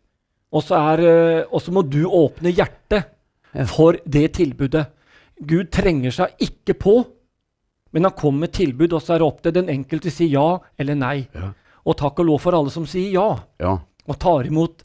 Og 0.52 0.62
så, 0.62 0.76
eh, 0.76 1.72
må 1.72 1.88
du 1.88 2.04
åpne 2.04 2.52
hjertet. 2.52 3.16
For 3.66 3.98
det 4.04 4.32
tilbudet. 4.38 4.86
Gud 5.46 5.70
trenger 5.72 6.10
seg 6.14 6.34
ikke 6.42 6.74
på, 6.74 6.94
men 7.92 8.04
han 8.04 8.12
kommer 8.18 8.46
med 8.46 8.52
tilbud, 8.52 8.92
og 8.92 9.00
så 9.02 9.14
er 9.14 9.22
det 9.22 9.28
opp 9.28 9.42
til 9.44 9.54
den 9.56 9.68
enkelte 9.72 10.10
å 10.10 10.14
si 10.14 10.26
ja 10.32 10.48
eller 10.78 10.98
nei. 10.98 11.18
Ja. 11.34 11.52
Og 11.88 11.96
takk 11.96 12.18
og 12.20 12.26
lov 12.28 12.42
for 12.44 12.56
alle 12.58 12.70
som 12.74 12.84
sier 12.86 13.14
ja, 13.14 13.28
Ja. 13.62 13.78
og 14.08 14.18
tar 14.20 14.44
imot 14.50 14.82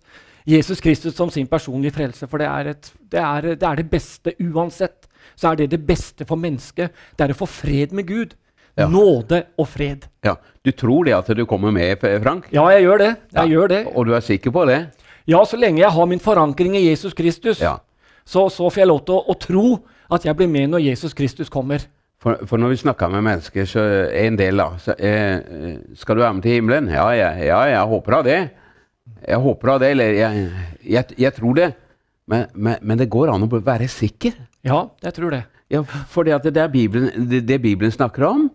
Jesus 0.48 0.80
Kristus 0.84 1.16
som 1.16 1.30
sin 1.32 1.48
personlige 1.48 1.96
frelse. 1.96 2.28
For 2.28 2.38
det 2.40 2.48
er, 2.48 2.70
et, 2.76 2.92
det, 3.12 3.20
er, 3.20 3.42
det 3.56 3.64
er 3.68 3.76
det 3.82 3.90
beste 3.92 4.34
uansett. 4.40 5.08
Så 5.36 5.52
er 5.52 5.56
det 5.56 5.70
det 5.72 5.82
beste 5.88 6.26
for 6.28 6.36
mennesket. 6.40 6.92
Det 7.18 7.24
er 7.26 7.34
å 7.34 7.38
få 7.38 7.48
fred 7.48 7.92
med 7.96 8.08
Gud. 8.08 8.36
Ja. 8.78 8.88
Nåde 8.90 9.44
og 9.60 9.68
fred. 9.70 10.08
ja. 10.26 10.36
Du 10.64 10.72
tror 10.72 11.04
det 11.06 11.14
at 11.14 11.28
du 11.36 11.44
kommer 11.46 11.72
med, 11.76 12.00
Frank? 12.24 12.46
Ja, 12.56 12.64
jeg 12.72 12.86
gjør 12.86 12.98
det. 13.02 13.10
Jeg 13.36 13.50
gjør 13.52 13.68
det. 13.68 13.82
Og 13.96 14.06
du 14.08 14.14
er 14.16 14.22
sikker 14.24 14.52
på 14.56 14.64
det? 14.70 14.78
Ja, 15.28 15.42
så 15.46 15.58
lenge 15.60 15.82
jeg 15.82 15.92
har 15.92 16.06
min 16.08 16.20
forankring 16.24 16.78
i 16.80 16.86
Jesus 16.90 17.14
Kristus, 17.14 17.60
Ja. 17.62 17.78
Så, 18.26 18.48
så 18.50 18.70
får 18.70 18.84
jeg 18.84 18.90
lov 18.90 19.04
til 19.08 19.18
å, 19.18 19.26
å 19.34 19.36
tro 19.40 19.68
at 20.14 20.26
jeg 20.26 20.38
blir 20.38 20.50
med 20.52 20.72
når 20.74 20.86
Jesus 20.86 21.16
Kristus 21.18 21.52
kommer. 21.52 21.86
For, 22.24 22.40
for 22.48 22.62
når 22.62 22.72
vi 22.72 22.82
snakker 22.86 23.12
med 23.12 23.26
mennesker, 23.26 23.68
så 23.68 23.84
er 24.08 24.30
en 24.30 24.40
del 24.40 24.62
da 24.62 24.70
så, 24.80 24.96
eh, 24.96 25.40
eh, 25.44 25.80
Skal 26.00 26.16
du 26.16 26.24
være 26.24 26.38
med 26.38 26.46
til 26.46 26.56
himmelen? 26.56 26.88
Ja, 26.94 27.10
jeg, 27.18 27.50
ja, 27.50 27.60
jeg 27.68 27.90
håper 27.92 28.16
da 28.16 28.22
det. 28.28 28.38
Jeg 29.28 29.40
håper 29.44 29.74
da 29.74 29.78
det, 29.84 29.90
eller 29.96 30.16
jeg, 30.16 30.46
jeg, 30.88 31.18
jeg 31.20 31.36
tror 31.36 31.58
det. 31.60 31.70
Men, 32.32 32.46
men, 32.56 32.80
men 32.80 33.02
det 33.02 33.12
går 33.12 33.34
an 33.34 33.44
å 33.44 33.50
være 33.60 33.90
sikker. 33.92 34.38
Ja, 34.64 34.86
jeg 35.04 35.18
tror 35.18 35.36
det. 35.36 35.44
Ja, 35.74 35.82
for 35.84 36.24
det, 36.28 36.38
det, 36.46 36.62
er 36.62 36.72
Bibelen, 36.72 37.28
det, 37.28 37.44
det 37.48 37.60
Bibelen 37.60 37.92
snakker 37.92 38.30
om 38.30 38.48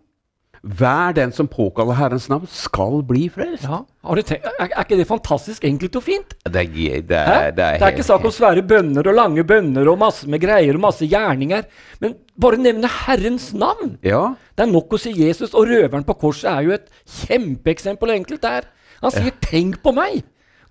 Hver 0.68 1.14
den 1.16 1.30
som 1.32 1.46
påkaller 1.48 1.96
Herrens 1.96 2.26
navn, 2.28 2.44
skal 2.52 2.98
bli 3.08 3.28
frelst. 3.32 3.64
Ja. 3.64 3.78
Har 4.04 4.18
du 4.18 4.22
tenkt, 4.22 4.44
er, 4.44 4.66
er 4.68 4.82
ikke 4.84 4.98
det 5.00 5.06
fantastisk 5.08 5.64
enkelt 5.64 5.96
og 5.96 6.02
fint? 6.04 6.34
Det, 6.44 6.62
er- 6.64 7.00
det, 7.08 7.16
Hæ? 7.16 7.36
er, 7.46 7.50
Det 7.56 7.64
er, 7.64 7.86
ikke 7.94 8.04
sak 8.04 8.24
om 8.28 8.30
svære 8.34 8.62
bønner 8.68 9.08
og 9.08 9.14
lange 9.16 9.44
bønner 9.48 9.88
og 9.88 9.98
masse 9.98 10.28
med 10.28 10.40
greier 10.42 10.74
og 10.76 10.80
masse 10.84 11.08
gjerninger. 11.08 11.62
Men 12.00 12.14
bare 12.40 12.58
nevne 12.60 12.90
Herrens 13.06 13.54
navn. 13.54 13.96
Ja, 14.04 14.34
Det 14.56 14.66
er 14.66 14.72
nok 14.72 14.92
å 14.92 14.98
si 15.00 15.12
Jesus, 15.16 15.54
og 15.54 15.68
røveren 15.70 16.04
på 16.04 16.18
korset 16.20 16.50
er 16.52 16.60
jo 16.66 16.76
et 16.76 16.90
kjempeeksempel 17.06 18.10
enkelt 18.18 18.42
der. 18.42 18.68
Han 19.02 19.10
sier 19.14 19.30
'tenk 19.40 19.80
på 19.82 19.92
meg' 19.94 20.22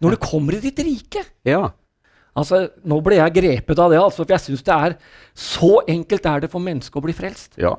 når 0.02 0.12
du 0.12 0.18
kommer 0.18 0.54
i 0.54 0.60
ditt 0.60 0.80
rike. 0.80 1.26
ja. 1.46 1.70
Altså, 2.38 2.70
Nå 2.86 3.02
ble 3.02 3.16
jeg 3.16 3.34
grepet 3.34 3.80
av 3.80 3.90
det, 3.90 3.98
altså, 3.98 4.18
for 4.24 4.30
jeg 4.30 4.40
syns 4.40 4.62
det 4.64 4.74
er 4.74 4.96
så 5.34 5.80
enkelt 5.90 6.26
er 6.26 6.40
det 6.42 6.52
for 6.52 6.60
mennesket 6.60 6.96
å 6.96 7.02
bli 7.02 7.14
frelst. 7.14 7.58
ja. 7.58 7.74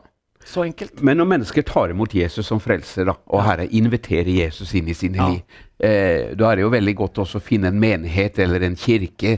Så 0.49 0.63
enkelt. 0.65 1.03
Men 1.05 1.19
når 1.21 1.29
mennesker 1.29 1.65
tar 1.69 1.91
imot 1.93 2.15
Jesus 2.17 2.47
som 2.49 2.61
frelser, 2.63 3.05
da, 3.11 3.15
og 3.29 3.43
Herre 3.45 3.67
inviterer 3.77 4.31
Jesus 4.33 4.71
inn 4.79 4.89
i 4.89 4.95
sine 4.97 5.19
Ja. 5.21 5.27
liv, 5.29 5.43
eh, 5.85 6.35
da 6.39 6.51
er 6.53 6.57
det 6.57 6.63
jo 6.65 6.71
veldig 6.73 6.95
godt 6.97 7.21
også 7.25 7.37
å 7.41 7.45
finne 7.45 7.69
en 7.69 7.81
menighet 7.81 8.39
eller 8.41 8.65
en 8.65 8.77
kirke 8.81 9.35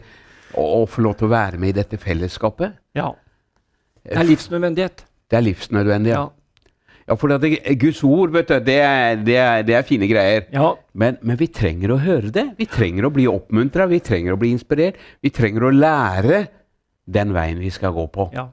og, 0.54 0.66
og 0.82 0.88
få 0.92 1.02
lov 1.02 1.16
til 1.18 1.26
å 1.26 1.32
være 1.34 1.58
med 1.58 1.72
i 1.74 1.78
dette 1.80 1.98
fellesskapet. 1.98 2.76
Ja. 2.94 3.08
Det 4.06 4.16
er 4.22 4.28
livsnødvendighet. 4.28 5.02
Det 5.30 5.36
er 5.40 5.42
livsnødvendig. 5.48 6.14
Ja. 6.14 6.28
Ja, 7.10 7.16
for 7.18 7.26
det, 7.42 7.56
Guds 7.80 8.04
ord, 8.06 8.30
vet 8.30 8.46
du, 8.52 8.60
det 8.62 8.78
er, 8.78 9.16
det 9.26 9.36
er, 9.36 9.62
det 9.66 9.74
er 9.74 9.82
fine 9.82 10.06
greier. 10.06 10.44
ja. 10.54 10.74
Men, 10.94 11.16
men 11.26 11.36
vi 11.40 11.46
trenger 11.50 11.90
å 11.90 11.98
høre 11.98 12.30
det. 12.30 12.44
Vi 12.58 12.66
trenger 12.70 13.06
å 13.08 13.10
bli 13.10 13.26
oppmuntra, 13.26 13.88
vi 13.90 13.98
trenger 13.98 14.34
å 14.34 14.38
bli 14.38 14.52
inspirert. 14.54 14.94
Vi 15.22 15.30
trenger 15.34 15.66
å 15.66 15.74
lære 15.74 16.44
den 17.10 17.32
veien 17.34 17.58
vi 17.58 17.70
skal 17.74 17.92
gå 17.98 18.06
på. 18.14 18.30
ja. 18.34 18.46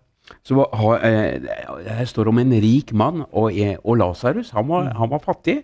Så 0.44 0.56
ha, 0.74 0.94
eh, 1.00 1.40
Her 1.88 2.06
står 2.06 2.24
det 2.26 2.34
om 2.34 2.40
en 2.40 2.52
rik 2.62 2.94
mann 2.94 3.26
og, 3.32 3.52
eh, 3.58 3.78
og 3.84 3.98
Lasarus. 3.98 4.52
Han, 4.52 4.68
var- 4.68 4.94
han 4.98 5.10
var 5.10 5.20
fattig. 5.20 5.64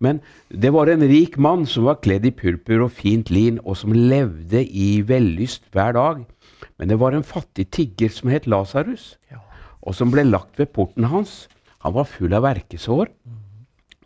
Men 0.00 0.20
det 0.50 0.72
var 0.72 0.88
en 0.88 1.02
rik 1.04 1.36
mann 1.36 1.66
som 1.66 1.84
var 1.84 1.96
kledd 2.00 2.24
i 2.24 2.30
purpur 2.30 2.84
og 2.86 2.92
fint 2.92 3.28
lin, 3.30 3.58
og 3.64 3.76
som 3.76 3.92
levde 3.92 4.62
i 4.64 5.02
vellyst 5.02 5.62
hver 5.72 5.92
dag. 5.92 6.24
Men 6.78 6.88
det 6.88 6.98
var 6.98 7.12
en 7.12 7.22
fattig 7.22 7.68
tigger 7.70 8.08
som 8.08 8.30
het 8.30 8.46
Lasarus, 8.46 9.16
Ja. 9.30 9.36
og 9.82 9.94
som 9.94 10.10
ble 10.10 10.24
lagt 10.24 10.56
ved 10.58 10.72
porten 10.72 11.04
hans. 11.04 11.48
Han 11.80 11.92
var 11.92 12.04
full 12.04 12.32
av 12.32 12.42
verkesår 12.44 13.08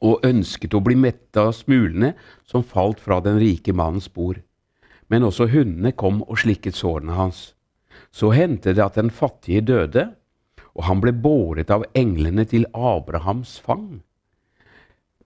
og 0.03 0.21
ønsket 0.23 0.75
å 0.75 0.83
bli 0.83 0.95
mett 0.97 1.37
av 1.37 1.53
smulene 1.53 2.15
som 2.45 2.63
falt 2.63 2.99
fra 3.01 3.21
den 3.21 3.39
rike 3.39 3.73
mannens 3.73 4.09
bord. 4.09 4.43
Men 5.09 5.23
også 5.23 5.47
hundene 5.49 5.93
kom 5.93 6.23
og 6.23 6.37
slikket 6.39 6.75
sårene 6.75 7.13
hans. 7.15 7.55
Så 8.15 8.31
hendte 8.31 8.75
det 8.77 8.85
at 8.85 8.99
den 8.99 9.11
fattige 9.11 9.65
døde, 9.67 10.09
og 10.75 10.87
han 10.87 11.01
ble 11.03 11.13
båret 11.15 11.71
av 11.75 11.87
englene 11.99 12.47
til 12.47 12.67
Abrahams 12.75 13.57
fang. 13.63 14.03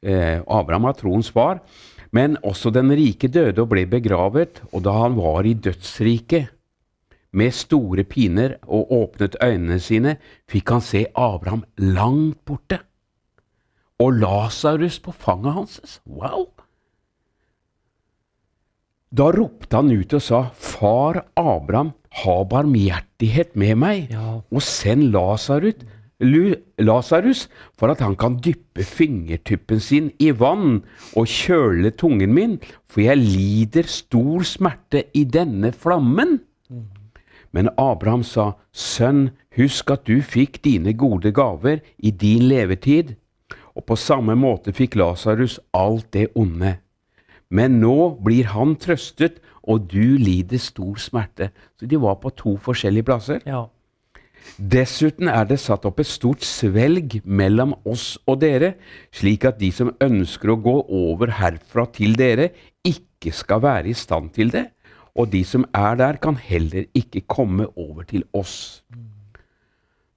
Eh, 0.00 0.40
Abraham 0.40 0.88
var 0.88 0.96
troens 0.96 1.28
far, 1.34 1.60
men 2.16 2.38
også 2.46 2.72
den 2.72 2.92
rike 2.96 3.28
døde 3.28 3.60
og 3.60 3.72
ble 3.72 3.84
begravet, 3.90 4.62
og 4.72 4.84
da 4.86 4.94
han 5.02 5.18
var 5.18 5.44
i 5.44 5.56
dødsriket, 5.56 6.54
med 7.28 7.52
store 7.52 8.06
piner 8.08 8.54
og 8.64 8.92
åpnet 8.96 9.34
øynene 9.44 9.76
sine, 9.84 10.14
fikk 10.48 10.70
han 10.72 10.80
se 10.80 11.02
Abraham 11.12 11.66
langt 11.76 12.40
borte, 12.48 12.80
og 14.00 14.16
Lasarus 14.22 14.96
på 15.04 15.12
fanget 15.12 15.58
hans. 15.58 16.00
Wow! 16.06 16.46
Da 19.12 19.28
ropte 19.32 19.76
han 19.76 19.92
ut 19.92 20.12
og 20.16 20.24
sa, 20.24 20.40
Far 20.52 21.22
Abraham, 21.36 21.92
ha 22.22 22.36
barmhjertighet 22.48 23.54
med 23.56 23.76
meg, 23.76 24.10
Ja. 24.10 24.40
og 24.50 24.62
send 24.62 25.12
Lasarus, 25.12 25.84
Lasarus 26.82 27.48
for 27.78 27.92
at 27.92 28.00
han 28.02 28.16
kan 28.18 28.40
dyppe 28.42 28.82
fingertuppen 28.82 29.78
sin 29.80 30.10
i 30.18 30.32
vann 30.34 30.82
og 31.14 31.28
kjøle 31.30 31.92
tungen 31.94 32.34
min, 32.34 32.58
for 32.88 33.04
jeg 33.04 33.18
lider 33.18 33.86
stor 33.86 34.42
smerte 34.42 35.04
i 35.14 35.22
denne 35.24 35.70
flammen. 35.72 36.40
Men 37.52 37.70
Abraham 37.78 38.24
sa, 38.26 38.52
Sønn, 38.72 39.30
husk 39.56 39.90
at 39.90 40.04
du 40.06 40.20
fikk 40.20 40.60
dine 40.64 40.92
gode 40.92 41.32
gaver 41.32 41.80
i 41.98 42.10
din 42.10 42.48
levetid, 42.50 43.14
og 43.76 43.86
på 43.86 43.96
samme 43.96 44.34
måte 44.34 44.74
fikk 44.74 44.98
Lasarus 44.98 45.60
alt 45.72 46.10
det 46.12 46.28
onde. 46.34 46.78
Men 47.48 47.78
nå 47.80 48.18
blir 48.20 48.50
han 48.52 48.74
trøstet, 48.76 49.38
og 49.68 49.88
du 49.90 50.16
lider 50.16 50.60
stor 50.62 50.96
smerte. 51.00 51.50
Så 51.76 51.88
de 51.88 51.98
var 52.00 52.16
på 52.22 52.32
to 52.36 52.56
forskjellige 52.62 53.08
plasser. 53.10 53.42
ja. 53.46 53.66
Dessuten 54.56 55.28
er 55.28 55.44
det 55.44 55.58
satt 55.60 55.84
opp 55.84 56.00
et 56.00 56.08
stort 56.08 56.44
svelg 56.46 57.18
mellom 57.26 57.74
oss 57.86 58.16
og 58.26 58.40
dere, 58.40 58.72
slik 59.12 59.44
at 59.44 59.58
de 59.60 59.68
som 59.74 59.90
ønsker 60.02 60.54
å 60.54 60.60
gå 60.62 60.74
over 60.94 61.34
herfra 61.38 61.84
til 61.92 62.16
dere, 62.18 62.48
ikke 62.86 63.34
skal 63.34 63.62
være 63.62 63.92
i 63.92 63.96
stand 63.98 64.32
til 64.38 64.50
det, 64.54 64.64
og 65.18 65.30
de 65.34 65.42
som 65.44 65.66
er 65.74 65.98
der, 65.98 66.18
kan 66.22 66.38
heller 66.40 66.86
ikke 66.96 67.26
komme 67.26 67.68
over 67.76 68.06
til 68.08 68.24
oss. 68.32 68.82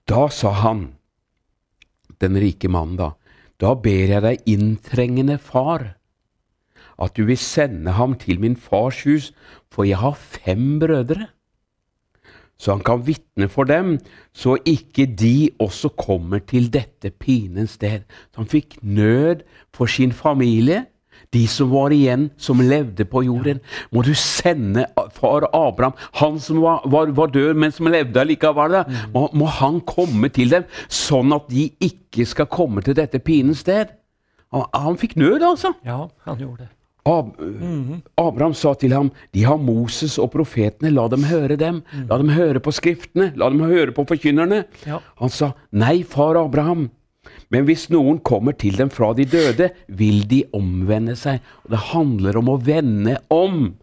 Da 0.07 0.27
sa 0.33 0.53
han, 0.63 0.91
den 2.21 2.37
rike 2.37 2.69
mannen 2.69 2.99
da, 2.99 3.11
da 3.61 3.73
ber 3.77 4.15
jeg 4.15 4.25
deg 4.25 4.47
inntrengende 4.49 5.37
far, 5.41 5.95
at 7.01 7.17
du 7.17 7.25
vil 7.25 7.37
sende 7.37 7.97
ham 7.97 8.15
til 8.21 8.39
min 8.39 8.55
fars 8.55 9.03
hus, 9.03 9.31
for 9.71 9.87
jeg 9.87 9.97
har 9.97 10.17
fem 10.17 10.79
brødre 10.79 11.27
så 12.61 12.75
han 12.75 12.83
kan 12.85 13.01
vitne 13.07 13.49
for 13.49 13.65
dem, 13.65 13.95
så 14.37 14.55
ikke 14.65 15.07
de 15.17 15.49
også 15.59 15.89
kommer 15.97 16.43
til 16.45 16.69
dette 16.73 17.09
pinens 17.09 17.77
sted. 17.79 18.03
Så 18.29 18.43
han 18.43 18.49
fikk 18.51 18.75
nød 18.81 19.41
for 19.73 19.89
sin 19.89 20.13
familie, 20.13 20.85
de 21.33 21.41
som 21.47 21.71
var 21.71 21.93
igjen, 21.95 22.29
som 22.37 22.61
levde 22.61 23.05
på 23.05 23.23
jorden. 23.25 23.61
Må 23.91 24.03
du 24.05 24.13
sende 24.13 24.85
far 25.15 25.47
Abraham, 25.53 25.95
han 26.19 26.37
som 26.39 26.61
var, 26.61 26.85
var, 26.85 27.09
var 27.17 27.33
død, 27.33 27.53
men 27.53 27.73
som 27.73 27.89
levde 27.89 28.21
allikevel, 28.21 28.77
da. 28.77 28.83
må, 29.13 29.29
må 29.33 29.45
han 29.45 29.79
komme 29.81 30.29
til 30.29 30.53
dem, 30.53 30.67
sånn 30.89 31.33
at 31.33 31.49
de 31.49 31.69
ikke 31.81 32.27
skal 32.29 32.49
komme 32.51 32.85
til 32.85 32.97
dette 32.99 33.23
pinens 33.25 33.65
sted. 33.65 33.95
Han, 34.53 34.67
han 34.75 35.01
fikk 35.01 35.17
nød, 35.17 35.41
altså. 35.41 35.73
ja, 35.87 36.03
han 36.27 36.37
gjorde 36.37 36.67
det. 36.67 36.71
Ab 37.09 37.33
Abraham 38.21 38.53
sa 38.53 38.75
til 38.77 38.93
ham, 38.93 39.09
de 39.33 39.43
har 39.47 39.57
Moses 39.57 40.19
og 40.21 40.31
profetene, 40.35 40.91
la 40.93 41.07
dem 41.09 41.23
høre 41.25 41.57
dem. 41.57 41.81
La 42.09 42.19
dem 42.21 42.29
høre 42.29 42.61
på 42.61 42.73
skriftene, 42.77 43.31
la 43.35 43.49
dem 43.49 43.63
høre 43.65 43.93
på 43.95 44.05
forkynnerne. 44.09 44.65
Ja. 44.85 44.99
Han 45.21 45.33
sa, 45.33 45.53
nei, 45.73 46.03
far 46.05 46.37
Abraham, 46.37 46.89
men 47.51 47.65
hvis 47.67 47.89
noen 47.91 48.21
kommer 48.25 48.55
til 48.57 48.77
dem 48.79 48.89
fra 48.93 49.11
de 49.17 49.25
døde, 49.29 49.71
vil 49.87 50.23
de 50.29 50.43
omvende 50.57 51.17
seg. 51.19 51.41
Og 51.65 51.73
det 51.73 51.81
handler 51.91 52.39
om 52.39 52.53
å 52.53 52.59
vende 52.61 53.17
om. 53.33 53.73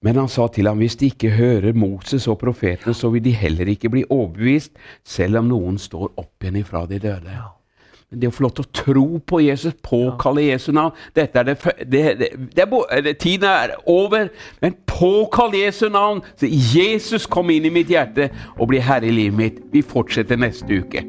Men 0.00 0.16
han 0.16 0.30
sa 0.32 0.46
til 0.48 0.70
ham, 0.70 0.80
hvis 0.80 0.96
de 0.96 1.10
ikke 1.12 1.34
hører 1.36 1.76
Moses 1.76 2.24
og 2.30 2.38
profetene, 2.40 2.94
så 2.96 3.12
vil 3.12 3.24
de 3.26 3.36
heller 3.36 3.68
ikke 3.68 3.92
bli 3.92 4.06
overbevist, 4.08 4.72
selv 5.04 5.42
om 5.42 5.50
noen 5.52 5.76
står 5.80 6.14
opp 6.14 6.40
igjen 6.40 6.62
ifra 6.62 6.86
de 6.88 7.02
døde. 7.02 7.40
Men 8.10 8.22
det 8.22 8.30
å 8.30 8.34
få 8.34 8.42
lov 8.42 8.54
til 8.58 8.66
å 8.66 8.72
tro 8.74 9.04
på 9.22 9.38
Jesus, 9.44 9.76
påkalle 9.86 10.48
Jesu 10.48 10.72
navn 10.74 10.96
dette 11.14 11.38
er 11.38 11.46
det, 11.46 11.54
det, 11.86 12.00
det, 12.56 12.64
er, 12.64 13.04
det, 13.06 13.12
Tiden 13.22 13.46
er 13.46 13.76
over, 13.86 14.32
men 14.62 14.74
påkall 14.90 15.54
Jesu 15.54 15.86
navn! 15.94 16.24
Så 16.34 16.50
Jesus 16.50 17.28
kom 17.30 17.52
inn 17.54 17.68
i 17.70 17.74
mitt 17.74 17.92
hjerte 17.92 18.32
og 18.56 18.72
blir 18.72 18.82
herre 18.82 19.06
i 19.06 19.14
livet 19.14 19.38
mitt. 19.38 19.62
Vi 19.70 19.84
fortsetter 19.86 20.40
neste 20.40 20.82
uke. 20.82 21.06